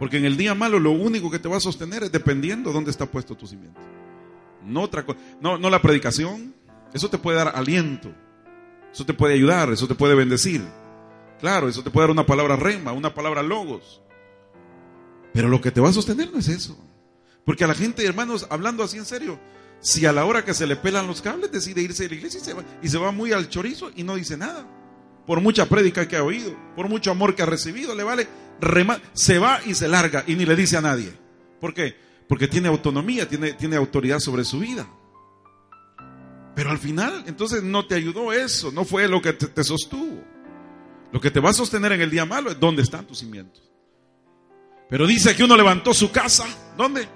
[0.00, 2.90] Porque en el día malo lo único que te va a sostener es dependiendo dónde
[2.90, 3.78] está puesto tu cimiento.
[4.64, 5.18] No otra cosa.
[5.42, 6.54] No, no la predicación.
[6.94, 8.10] Eso te puede dar aliento.
[8.90, 9.70] Eso te puede ayudar.
[9.70, 10.62] Eso te puede bendecir.
[11.38, 14.00] Claro, eso te puede dar una palabra rema, una palabra logos.
[15.34, 16.82] Pero lo que te va a sostener no es eso.
[17.44, 19.38] Porque a la gente, hermanos, hablando así en serio,
[19.80, 22.40] si a la hora que se le pelan los cables decide irse de la iglesia
[22.40, 24.66] y se va, y se va muy al chorizo y no dice nada
[25.30, 28.26] por mucha prédica que ha oído, por mucho amor que ha recibido, le vale,
[29.12, 31.12] se va y se larga y ni le dice a nadie.
[31.60, 31.94] ¿Por qué?
[32.28, 34.88] Porque tiene autonomía, tiene, tiene autoridad sobre su vida.
[36.56, 40.20] Pero al final, entonces no te ayudó eso, no fue lo que te, te sostuvo.
[41.12, 43.70] Lo que te va a sostener en el día malo es dónde están tus cimientos.
[44.88, 47.06] Pero dice que uno levantó su casa, ¿dónde?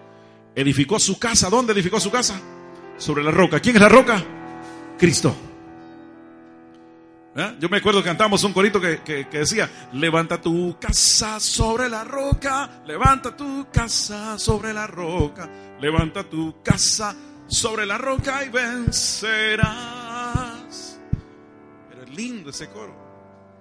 [0.54, 2.40] Edificó su casa, ¿dónde edificó su casa?
[2.96, 3.58] Sobre la roca.
[3.58, 4.22] ¿Quién es la roca?
[4.96, 5.34] Cristo.
[7.36, 7.56] ¿Eh?
[7.58, 12.82] Yo me acuerdo que cantamos un corito que, decía, levanta tu casa sobre la roca,
[12.86, 17.16] levanta tu casa sobre la roca, levanta tu casa
[17.48, 19.66] sobre la roca y vencerás.
[21.88, 22.94] Pero es lindo ese coro.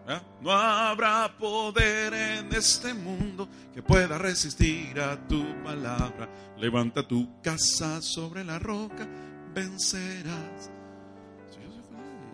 [0.07, 0.21] ¿eh?
[0.41, 6.29] No habrá poder en este mundo que pueda resistir a tu palabra.
[6.57, 9.07] Levanta tu casa sobre la roca,
[9.51, 10.69] vencerás.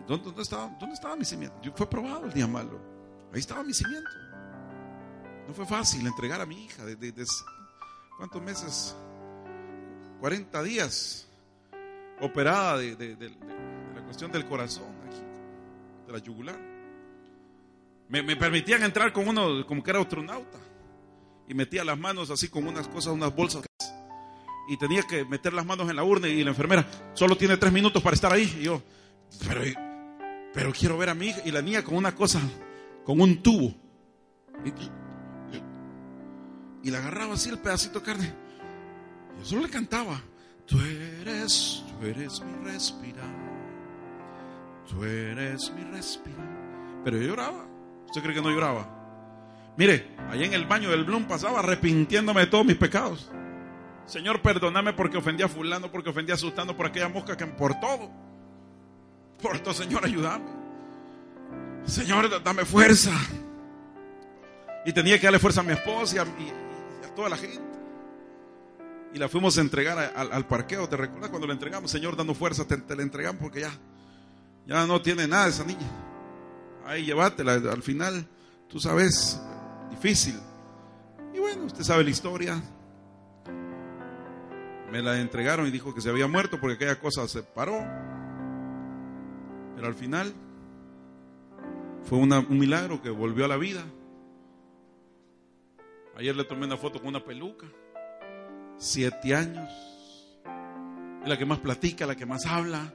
[0.10, 1.56] ¿Dónde, estaba, ¿Dónde estaba mi cimiento?
[1.76, 2.80] Fue probado el día malo.
[3.32, 4.10] Ahí estaba mi cimiento.
[5.48, 6.84] No fue fácil entregar a mi hija.
[8.18, 8.96] ¿Cuántos meses?
[10.20, 11.28] 40 días
[12.22, 13.36] operada de,
[13.94, 14.88] la cuestión del corazón,
[16.08, 16.60] de la yugular.
[18.08, 20.58] Me, me, permitían entrar con uno como que era astronauta
[21.48, 23.64] y metía las manos así con unas cosas, unas bolsas
[24.68, 27.72] y tenía que meter las manos en la urna y la enfermera solo tiene tres
[27.72, 28.82] minutos para estar ahí y yo,
[29.48, 29.62] pero
[30.54, 32.42] pero quiero ver a mi hija y la niña con una cosa,
[33.06, 33.74] con un tubo.
[36.84, 38.34] Y, la agarraba así el pedacito de carne.
[39.38, 40.22] Yo solo le cantaba.
[40.66, 43.30] Tú eres, tú eres mi respirar.
[44.88, 47.02] Tú eres mi respirar.
[47.04, 47.66] Pero yo lloraba.
[48.06, 48.96] ¿Usted cree que no lloraba?
[49.78, 53.32] Mire, allá en el baño del Bloom pasaba arrepintiéndome de todos mis pecados.
[54.06, 57.80] Señor, perdóname porque ofendí a fulano, porque ofendí a Sultano, por aquella mosca que por
[57.80, 58.10] todo.
[59.42, 60.46] Por todo, Señor, ayúdame.
[61.86, 63.12] Señor, dame fuerza.
[64.86, 67.62] Y tenía que darle fuerza a mi esposa y a, toda la gente.
[69.14, 70.88] Y la fuimos a entregar al parqueo.
[70.88, 71.90] ¿Te recuerdas cuando la entregamos?
[71.90, 73.72] Señor, dando fuerza, te, la entregamos porque ya,
[74.68, 75.88] ya no tiene nada esa niña.
[76.86, 77.54] Ahí llévatela.
[77.54, 78.28] Al final,
[78.68, 79.42] tú sabes,
[79.90, 80.40] difícil.
[81.34, 82.62] Y bueno, usted sabe la historia.
[84.92, 87.84] Me la entregaron y dijo que se había muerto porque aquella cosa se paró.
[89.80, 90.34] Pero al final
[92.04, 93.82] fue un milagro que volvió a la vida.
[96.18, 97.66] Ayer le tomé una foto con una peluca.
[98.78, 99.72] Siete años.
[101.24, 102.94] Es la que más platica, la que más habla.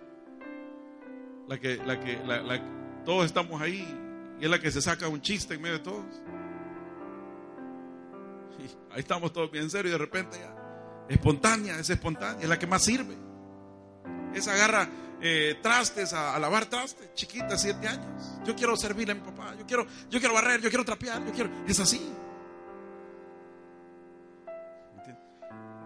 [1.49, 2.19] La que, la que,
[3.07, 3.89] todos estamos ahí.
[4.39, 6.05] Y es la que se saca un chiste en medio de todos.
[8.91, 10.55] ahí estamos todos bien serios y de repente ya.
[11.09, 13.17] Espontánea, es espontánea, es la que más sirve.
[14.35, 14.89] Esa agarra
[15.21, 18.39] eh, trastes, a, lavar trastes, chiquita, siete años.
[18.45, 21.33] Yo quiero servirle a mi papá, yo quiero, yo quiero barrer, yo quiero trapear, yo
[21.33, 21.51] quiero.
[21.67, 22.13] Es así.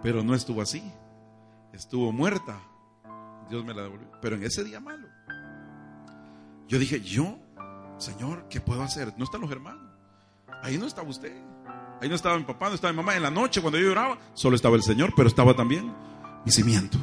[0.02, 0.82] Pero no estuvo así.
[1.72, 2.60] Estuvo muerta.
[3.50, 4.08] Dios me la devolvió.
[4.20, 5.08] Pero en ese día malo,
[6.66, 7.38] yo dije, yo,
[7.98, 9.12] Señor, ¿qué puedo hacer?
[9.16, 9.88] No están los hermanos.
[10.62, 11.32] Ahí no estaba usted.
[12.00, 13.16] Ahí no estaba mi papá, no estaba mi mamá.
[13.16, 15.92] En la noche cuando yo lloraba, solo estaba el Señor, pero estaba también
[16.44, 16.98] mi cimiento.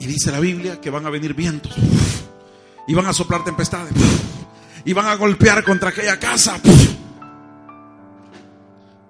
[0.00, 1.74] Y dice la Biblia que van a venir vientos.
[2.86, 3.92] Y van a soplar tempestades.
[4.84, 6.58] Y van a golpear contra aquella casa.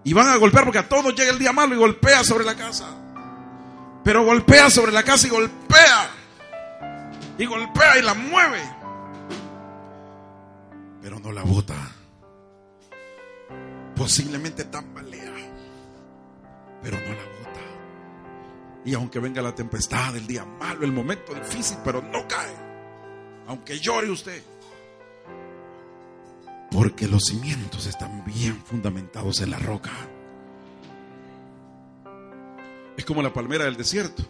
[0.05, 2.55] Y van a golpear porque a todos llega el día malo y golpea sobre la
[2.55, 2.87] casa.
[4.03, 6.11] Pero golpea sobre la casa y golpea.
[7.37, 8.63] Y golpea y la mueve.
[11.03, 11.77] Pero no la bota.
[13.95, 15.35] Posiblemente tambalea.
[16.83, 17.38] Pero no la bota.
[18.85, 22.55] Y aunque venga la tempestad, el día malo, el momento difícil, pero no cae.
[23.47, 24.43] Aunque llore usted.
[26.71, 29.91] Porque los cimientos están bien fundamentados en la roca.
[32.97, 34.25] Es como la palmera del desierto.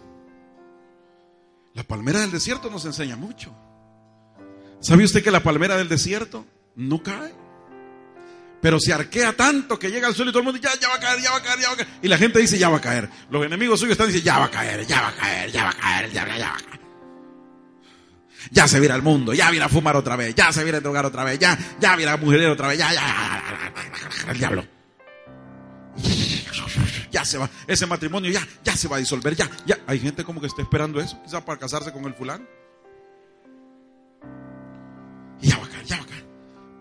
[1.74, 3.54] La palmera del desierto nos enseña mucho.
[4.80, 6.44] ¿Sabe usted que la palmera del desierto
[6.76, 7.32] no cae?
[8.60, 10.96] Pero se arquea tanto que llega al suelo y todo el mundo ya, ya va
[10.96, 11.88] a caer, ya va a caer, ya va a caer.
[12.02, 13.08] Y la gente dice, ya va a caer.
[13.30, 15.70] Los enemigos suyos están diciendo, ya va a caer, ya va a caer, ya va
[15.70, 16.80] a caer, ya, ya, ya va a caer.
[18.50, 20.80] Ya se vira el mundo, ya viene a fumar otra vez, ya se viene a
[20.80, 24.66] drogar otra vez, ya, ya viene a mujer otra vez, ya, ya, ya, el diablo.
[27.10, 29.78] Ya se va, ese matrimonio ya, ya se va a disolver, ya, ya.
[29.86, 32.46] Hay gente como que está esperando eso, quizás para casarse con el fulano.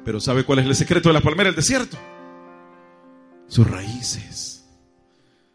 [0.08, 1.98] Pero ¿sabe cuál es el secreto de la palmera del desierto?
[3.50, 4.66] Sus raíces.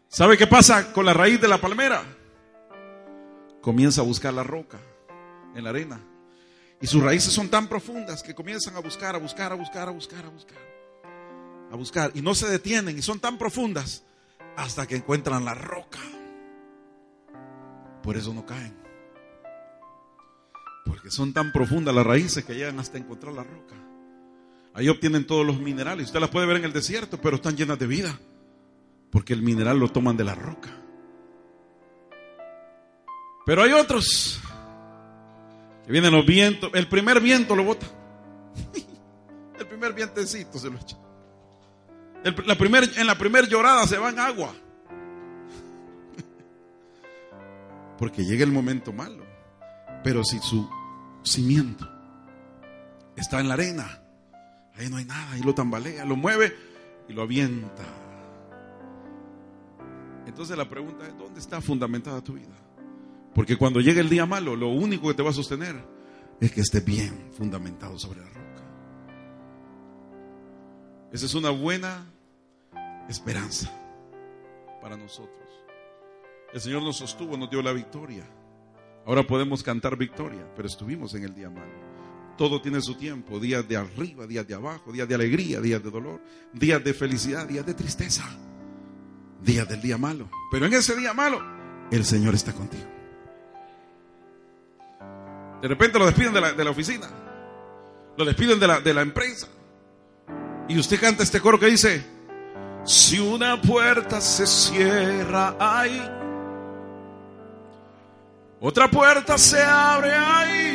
[0.07, 2.03] ¿Sabe qué pasa con la raíz de la palmera?
[3.63, 4.77] Comienza a buscar la roca
[5.55, 5.99] en la arena.
[6.79, 9.91] Y sus raíces son tan profundas que comienzan a buscar, a buscar, a buscar, a
[9.91, 10.59] buscar, a buscar.
[11.71, 12.11] A buscar.
[12.13, 14.03] Y no se detienen y son tan profundas
[14.55, 15.97] hasta que encuentran la roca.
[18.03, 18.77] Por eso no caen.
[20.85, 23.92] Porque son tan profundas las raíces que llegan hasta encontrar la roca.
[24.73, 26.07] Ahí obtienen todos los minerales.
[26.07, 28.19] Usted las puede ver en el desierto, pero están llenas de vida.
[29.11, 30.69] Porque el mineral lo toman de la roca.
[33.45, 34.39] Pero hay otros
[35.85, 36.71] que vienen los vientos.
[36.73, 37.85] El primer viento lo bota.
[39.59, 40.97] El primer vientecito se lo echa.
[42.45, 44.53] la primer, en la primera llorada se va en agua.
[47.97, 49.23] Porque llega el momento malo.
[50.03, 50.69] Pero si su
[51.23, 51.89] cimiento
[53.15, 54.02] está en la arena,
[54.75, 56.55] ahí no hay nada, ahí lo tambalea, lo mueve
[57.07, 57.83] y lo avienta.
[60.25, 62.55] Entonces la pregunta es, ¿dónde está fundamentada tu vida?
[63.35, 65.75] Porque cuando llegue el día malo, lo único que te va a sostener
[66.39, 68.63] es que esté bien fundamentado sobre la roca.
[71.11, 72.05] Esa es una buena
[73.07, 73.71] esperanza
[74.81, 75.49] para nosotros.
[76.53, 78.23] El Señor nos sostuvo, nos dio la victoria.
[79.05, 81.92] Ahora podemos cantar victoria, pero estuvimos en el día malo.
[82.37, 85.91] Todo tiene su tiempo, días de arriba, días de abajo, días de alegría, días de
[85.91, 86.19] dolor,
[86.51, 88.23] días de felicidad, días de tristeza,
[89.41, 90.29] días del día malo.
[90.51, 91.39] Pero en ese día malo,
[91.91, 92.85] el Señor está contigo.
[95.61, 97.07] De repente lo despiden de la, oficina,
[98.17, 99.47] lo despiden de la, de la empresa.
[100.67, 102.03] Y usted canta este coro que dice,
[102.83, 106.01] si una puerta se cierra ahí,
[108.59, 110.72] otra puerta se abre ahí.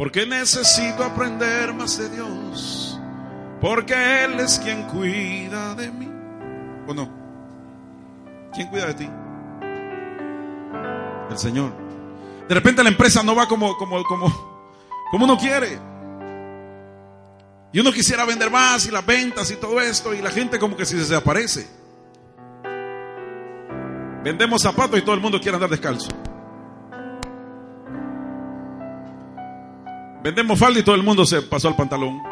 [0.00, 2.98] Porque necesito aprender más de Dios.
[3.60, 6.08] Porque Él es quien cuida de mí.
[6.88, 7.06] ¿O no?
[8.54, 9.10] ¿Quién cuida de ti?
[11.30, 11.74] El Señor.
[12.48, 14.32] De repente la empresa no va como, como, como,
[15.10, 15.78] como uno quiere.
[17.70, 20.14] Y uno quisiera vender más y las ventas y todo esto.
[20.14, 21.68] Y la gente como que se desaparece.
[24.24, 26.08] Vendemos zapatos y todo el mundo quiere andar descalzo.
[30.22, 32.22] Vendemos falda y todo el mundo se pasó al pantalón.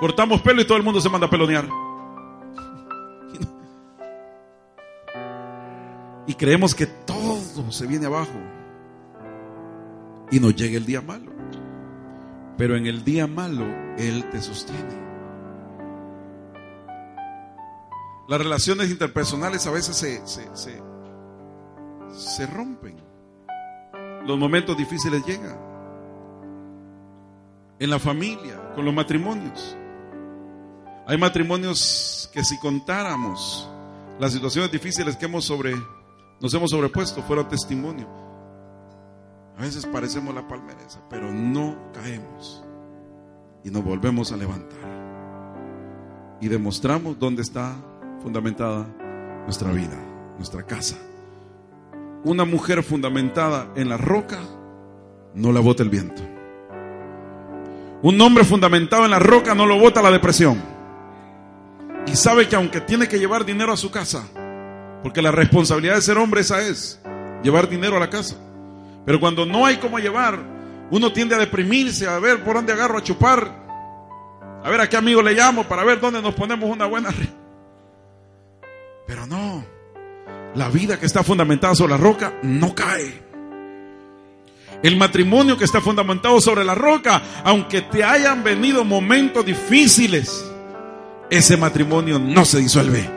[0.00, 1.68] Cortamos pelo y todo el mundo se manda a pelonear.
[6.26, 8.32] Y creemos que todo se viene abajo.
[10.30, 11.30] Y nos llega el día malo.
[12.56, 13.66] Pero en el día malo
[13.98, 15.04] Él te sostiene.
[18.26, 20.48] Las relaciones interpersonales a veces se, se,
[22.14, 22.96] se, rompen.
[24.24, 25.58] Los momentos difíciles llegan.
[27.78, 29.76] En la familia, con los matrimonios.
[31.06, 33.68] Hay matrimonios que si contáramos
[34.18, 35.74] las situaciones difíciles que hemos sobre,
[36.40, 38.08] nos hemos sobrepuesto, fueron testimonio.
[39.58, 42.64] A veces parecemos la palmeresa, pero no caemos.
[43.62, 44.78] Y nos volvemos a levantar.
[46.40, 47.74] Y demostramos dónde está
[48.22, 48.86] fundamentada
[49.44, 49.98] nuestra vida,
[50.36, 50.96] nuestra casa.
[52.24, 54.38] Una mujer fundamentada en la roca
[55.34, 56.22] no la bota el viento.
[58.02, 60.62] Un hombre fundamentado en la roca no lo bota la depresión.
[62.06, 64.24] Y sabe que aunque tiene que llevar dinero a su casa,
[65.02, 67.00] porque la responsabilidad de ser hombre esa es,
[67.42, 68.36] llevar dinero a la casa.
[69.04, 70.38] Pero cuando no hay cómo llevar,
[70.90, 73.64] uno tiende a deprimirse, a ver por dónde agarro a chupar,
[74.62, 77.10] a ver a qué amigo le llamo para ver dónde nos ponemos una buena...
[79.06, 79.62] Pero no,
[80.54, 83.22] la vida que está fundamentada sobre la roca no cae.
[84.82, 90.44] El matrimonio que está fundamentado sobre la roca, aunque te hayan venido momentos difíciles,
[91.30, 93.10] ese matrimonio no se disuelve.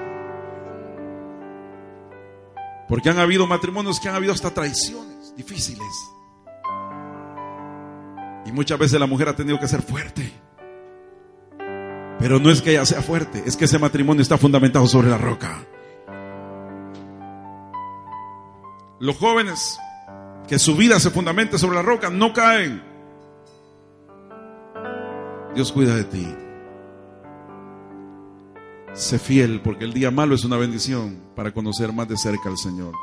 [2.88, 5.88] Porque han habido matrimonios que han habido hasta traiciones difíciles.
[8.46, 10.32] Y muchas veces la mujer ha tenido que ser fuerte.
[12.18, 15.18] Pero no es que ella sea fuerte, es que ese matrimonio está fundamentado sobre la
[15.18, 15.66] roca.
[19.00, 19.80] Los jóvenes
[20.48, 22.82] que su vida se fundamente sobre la roca no caen.
[25.54, 26.28] Dios cuida de ti.
[28.94, 32.58] Sé fiel porque el día malo es una bendición para conocer más de cerca al
[32.58, 32.94] Señor.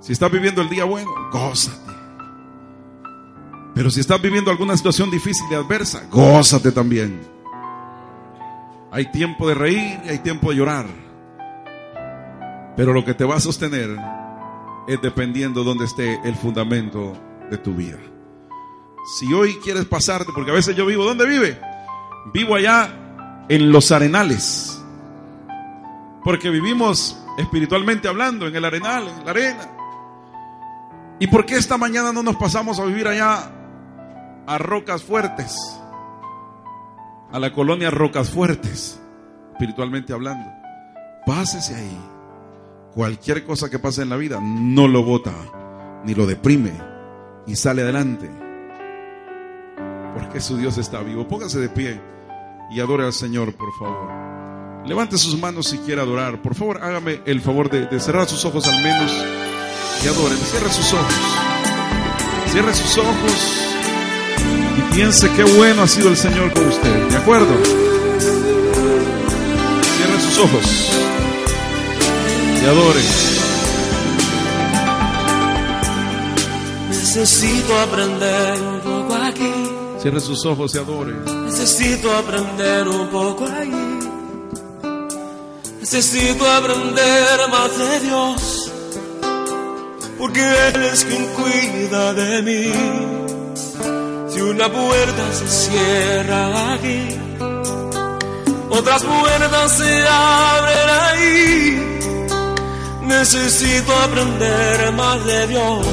[0.00, 1.92] Si estás viviendo el día bueno, gózate.
[3.74, 7.20] Pero si estás viviendo alguna situación difícil y adversa, gózate también.
[8.90, 11.09] Hay tiempo de reír y hay tiempo de llorar.
[12.80, 13.94] Pero lo que te va a sostener
[14.88, 17.12] es dependiendo donde esté el fundamento
[17.50, 17.98] de tu vida.
[19.18, 21.60] Si hoy quieres pasarte, porque a veces yo vivo, ¿dónde vive?
[22.32, 22.90] Vivo allá
[23.50, 24.82] en los arenales.
[26.24, 29.68] Porque vivimos espiritualmente hablando en el arenal, en la arena.
[31.18, 33.52] ¿Y por qué esta mañana no nos pasamos a vivir allá
[34.46, 35.54] a Rocas Fuertes?
[37.30, 38.98] A la colonia Rocas Fuertes,
[39.52, 40.50] espiritualmente hablando.
[41.26, 42.19] Pásese ahí.
[42.94, 45.32] Cualquier cosa que pase en la vida no lo bota,
[46.04, 46.72] ni lo deprime,
[47.46, 48.28] y sale adelante.
[50.14, 51.28] Porque su Dios está vivo.
[51.28, 52.00] Póngase de pie
[52.72, 54.86] y adore al Señor, por favor.
[54.86, 56.42] Levante sus manos si quiere adorar.
[56.42, 59.12] Por favor, hágame el favor de, de cerrar sus ojos al menos
[60.04, 60.38] y adoren.
[60.38, 61.14] Cierre sus ojos.
[62.48, 63.66] Cierre sus ojos
[64.78, 67.08] y piense qué bueno ha sido el Señor con usted.
[67.08, 67.54] ¿De acuerdo?
[69.96, 71.09] Cierre sus ojos
[72.62, 73.00] y adore.
[76.88, 79.52] Necesito aprender un poco aquí.
[80.00, 81.12] Cierre sus ojos y adore.
[81.44, 83.98] Necesito aprender un poco ahí.
[85.80, 88.72] Necesito aprender más de Dios.
[90.18, 92.72] Porque Él es quien cuida de mí.
[94.28, 97.16] Si una puerta se cierra aquí,
[98.70, 101.99] otras puertas se abren ahí.
[103.10, 105.84] Necesito aprender más de Dios,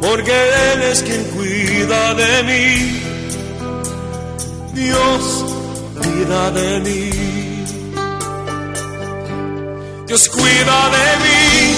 [0.00, 0.32] porque
[0.72, 3.02] Él es quien cuida de mí.
[4.74, 5.44] Dios
[6.00, 7.10] cuida de mí.
[10.06, 11.74] Dios cuida de mí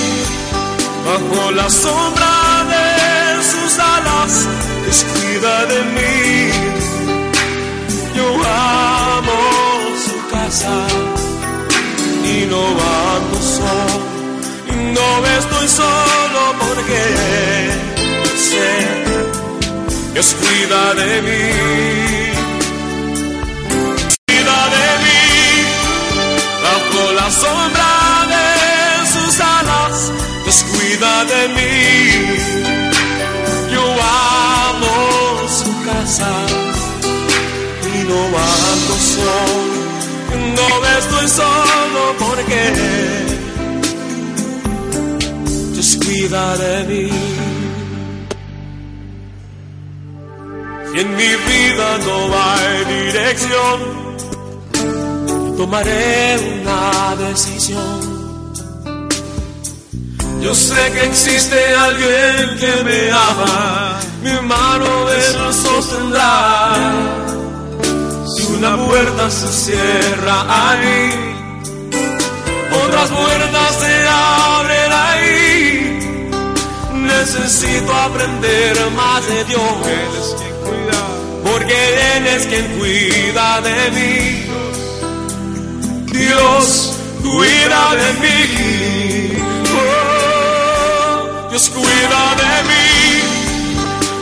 [1.07, 4.33] bajo la sombra de sus alas.
[4.85, 6.51] Dios cuida de mí.
[8.15, 9.41] Yo amo
[10.05, 10.77] su casa
[12.25, 13.08] y no no
[15.27, 17.03] estoy solo porque
[18.37, 18.71] sé,
[20.13, 21.47] Dios cuida de mí,
[24.27, 25.23] cuida de mí,
[26.65, 27.93] bajo la sombra
[28.33, 28.47] de
[29.13, 30.13] sus alas,
[30.45, 31.73] Dios cuida de mí,
[33.73, 33.85] yo
[34.63, 36.33] amo su casa
[37.95, 39.79] y no ando solo.
[40.57, 43.28] No estoy solo porque
[46.09, 47.11] De mí.
[50.95, 53.79] Y en mi vida no hay dirección,
[55.59, 58.01] tomaré una decisión.
[60.41, 67.19] Yo sé que existe alguien que me ama, mi mano él sostendrá
[68.59, 71.11] una puerta se cierra ahí,
[72.85, 75.08] otras puertas se ahí.
[77.19, 81.01] Necesito aprender más de Dios, Él es quien cuida,
[81.43, 81.77] porque
[82.17, 84.47] Él es quien cuida de mí.
[86.13, 89.43] Dios cuida de mí,
[89.83, 92.89] oh, Dios cuida de mí,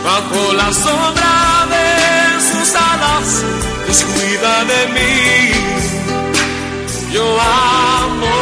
[0.02, 1.86] bajo la sombra de
[2.40, 3.44] sus alas
[3.84, 5.52] Dios cuida de mí.
[7.12, 8.36] Yo amo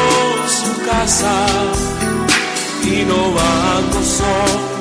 [0.47, 1.35] su casa
[3.05, 3.35] camino
[3.77, 4.75] ando solo,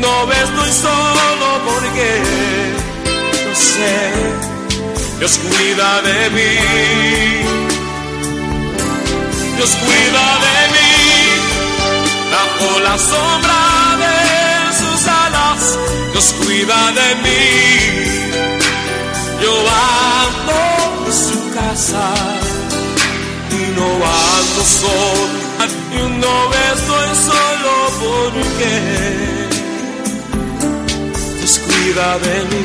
[0.00, 2.22] no estoy solo porque
[3.46, 3.96] no sé,
[5.18, 6.54] Dios cuida de mí,
[9.56, 10.92] Dios cuida de mí,
[12.32, 13.60] bajo la sombra
[14.02, 14.16] de
[14.78, 15.78] sus alas,
[16.12, 17.42] Dios cuida de mí,
[19.42, 19.54] yo
[20.30, 22.53] ando en su casa
[23.76, 25.44] no ando solo.
[25.92, 26.36] Y no
[26.72, 28.72] estoy solo porque
[31.38, 32.64] Dios cuida de mí.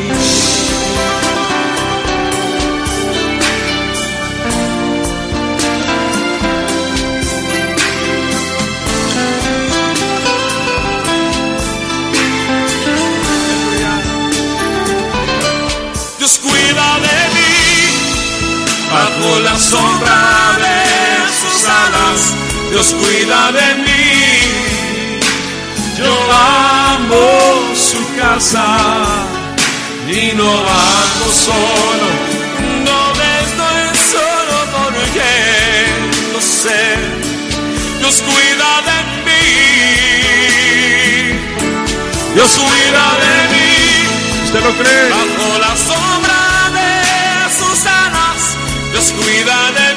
[16.18, 16.40] Dios
[17.00, 17.54] de mí
[18.92, 20.79] bajo la sombra de
[21.66, 22.34] alas.
[22.72, 24.06] Dios cuida de mí.
[25.98, 28.68] Yo amo su casa
[30.08, 32.10] y no ando solo.
[32.86, 33.00] No
[33.44, 33.84] estoy
[34.14, 35.32] solo porque
[36.34, 36.86] lo sé.
[38.00, 39.50] Dios cuida de mí.
[42.36, 43.72] Dios cuida de mí.
[44.46, 45.10] ¿Usted lo cree?
[45.10, 46.42] Bajo la sombra
[46.74, 46.92] de
[47.60, 48.42] sus alas,
[48.92, 49.89] Dios cuida de mí.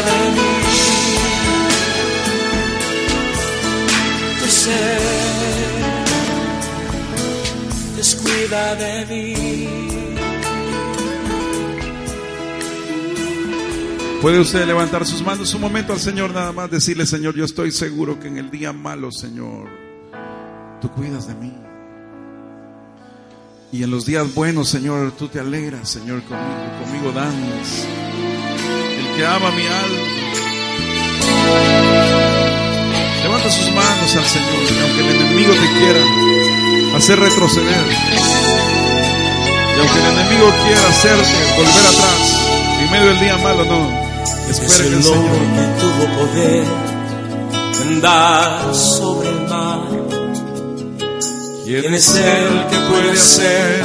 [0.00, 0.48] De mí.
[4.40, 4.80] Yo sé.
[7.94, 9.92] Dios cuida de mí.
[14.22, 17.70] Puede usted levantar sus manos un momento al Señor, nada más decirle, Señor, yo estoy
[17.70, 19.68] seguro que en el día malo, Señor,
[20.80, 21.52] tú cuidas de mí.
[23.72, 27.12] Y en los días buenos, Señor, tú te alegras, Señor, conmigo, conmigo.
[29.16, 30.02] Que ama mi alma.
[33.22, 36.00] Levanta sus manos al Señor, y aunque el enemigo te quiera
[36.96, 37.86] hacer retroceder,
[39.76, 42.22] y aunque el enemigo quiera hacerte volver atrás,
[42.80, 44.02] en medio del día malo, no.
[44.50, 46.64] Es Espera el el Señor que tuvo poder
[47.72, 49.80] de andar sobre el mar.
[51.64, 53.84] ¿Quién es el que puede hacer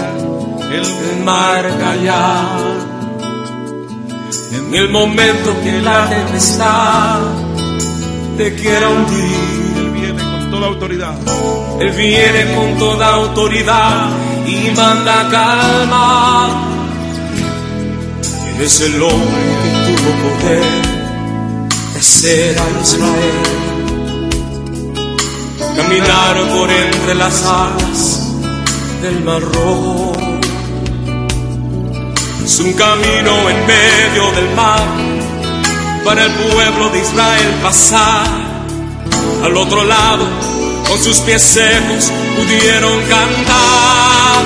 [0.71, 2.96] el mar callar?
[4.51, 7.19] En el momento que la tempestad
[8.38, 11.15] te quiera hundir, Él viene con toda autoridad.
[11.80, 14.09] Él viene con toda autoridad
[14.45, 16.49] y manda calma.
[18.49, 20.63] Él es el hombre que tuvo poder
[21.93, 23.67] de hacer a Israel
[25.78, 28.34] caminar por entre las alas
[29.01, 30.26] del mar rojo.
[32.59, 34.81] Un camino en medio del mar
[36.03, 38.25] para el pueblo de Israel pasar
[39.43, 40.25] al otro lado
[40.87, 44.43] con sus pies secos pudieron cantar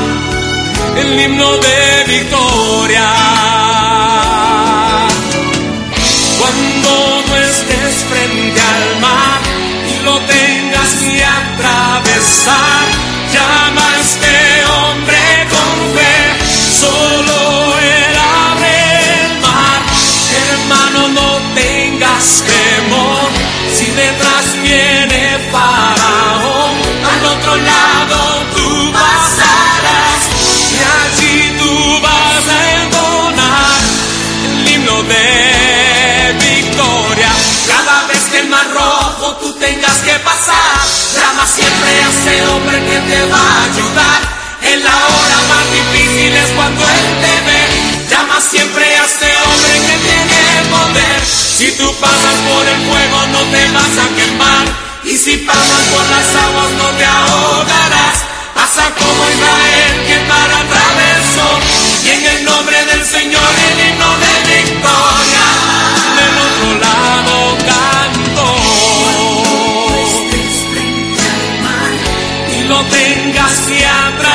[0.97, 3.07] el himno de victoria.
[6.37, 9.39] Cuando no estés frente al mar
[9.89, 12.87] y lo tengas que atravesar,
[13.31, 13.91] llama
[43.11, 44.21] te va a ayudar.
[44.61, 47.61] En la hora más difícil es cuando él te ve.
[48.09, 50.37] Llama siempre a ese hombre que tiene
[50.69, 51.19] poder.
[51.25, 54.65] Si tú pasas por el fuego no te vas a quemar.
[55.03, 57.30] Y si pasas por las aguas no te ahogarás.
[72.91, 74.30] Tengas que.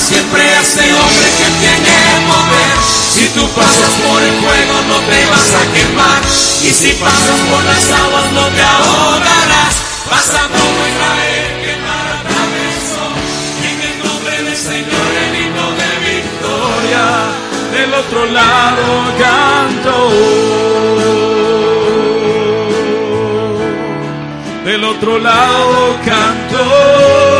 [0.00, 1.96] siempre a este hombre que tiene
[2.28, 2.76] poder.
[3.14, 6.22] Si tú pasas por el fuego no te vas a quemar.
[6.62, 9.74] Y si pasas por las aguas no te ahogarás.
[10.10, 13.06] Pasa como Israel que para atravesó.
[13.70, 17.06] En el nombre del Señor el himno de victoria.
[17.72, 18.86] Del otro lado
[19.18, 19.94] canto.
[24.64, 27.35] Del otro lado canto.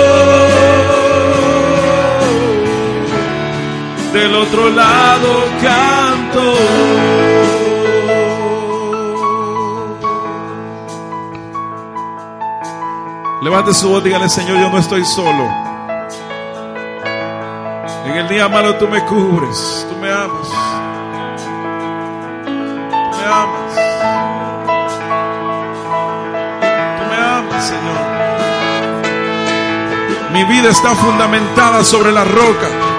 [4.17, 6.55] Del otro lado canto.
[13.43, 15.45] Levante su voz, dígale, Señor, yo no estoy solo.
[18.07, 20.49] En el día malo tú me cubres, tú me amas.
[22.47, 23.75] Tú me amas.
[26.99, 28.07] Tú me amas, Señor.
[30.33, 32.96] Mi vida está fundamentada sobre la roca.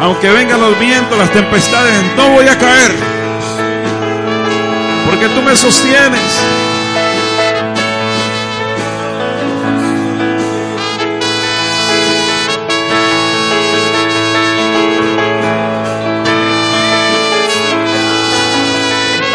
[0.00, 2.92] Aunque vengan los vientos, las tempestades, no voy a caer.
[5.06, 6.40] Porque tú me sostienes.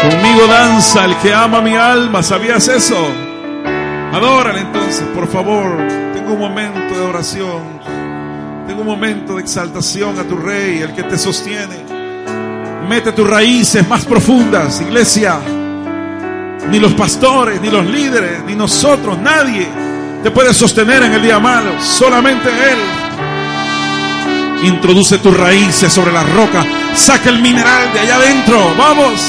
[0.02, 2.22] Conmigo danza el que ama mi alma.
[2.24, 2.96] ¿Sabías eso?
[4.12, 5.78] Adórale entonces, por favor.
[6.12, 7.85] Tengo un momento de oración.
[8.78, 11.76] Un momento de exaltación a tu rey, el que te sostiene.
[12.88, 15.40] Mete tus raíces más profundas, iglesia.
[16.70, 19.66] Ni los pastores, ni los líderes, ni nosotros, nadie
[20.22, 21.80] te puede sostener en el día malo.
[21.80, 22.78] Solamente Él.
[24.68, 26.64] Introduce tus raíces sobre la roca.
[26.94, 28.74] Saca el mineral de allá adentro.
[28.76, 29.20] Vamos.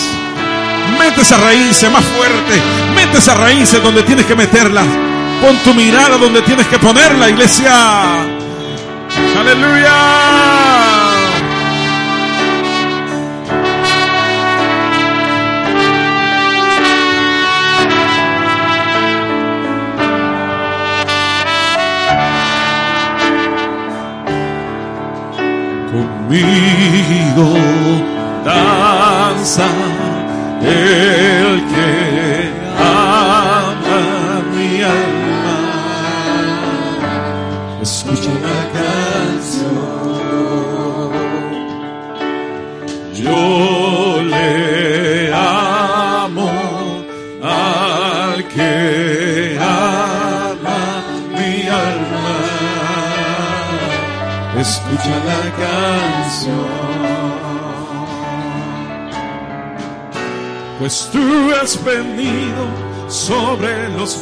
[1.00, 2.62] Mete esa raíces más fuerte.
[2.96, 4.84] Mete esa raíces donde tienes que meterla.
[5.42, 8.37] Pon tu mirada donde tienes que ponerla, iglesia.
[9.40, 9.98] Aleluya.
[26.20, 27.48] Conmigo
[28.46, 29.68] danza
[30.62, 31.37] el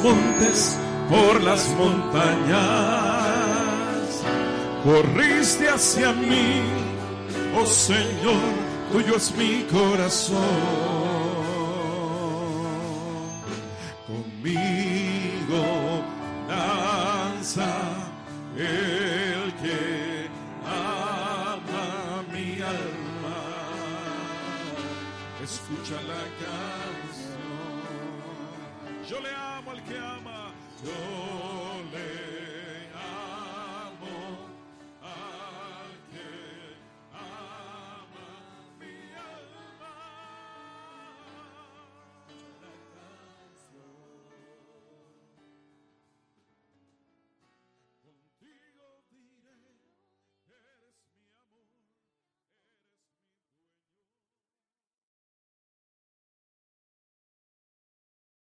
[0.05, 0.77] montes,
[1.09, 2.61] por las montañas.
[4.83, 6.61] Corriste hacia mí,
[7.59, 8.43] oh Señor,
[8.91, 10.94] tuyo es mi corazón.
[29.07, 30.51] Yo le amo al que ama.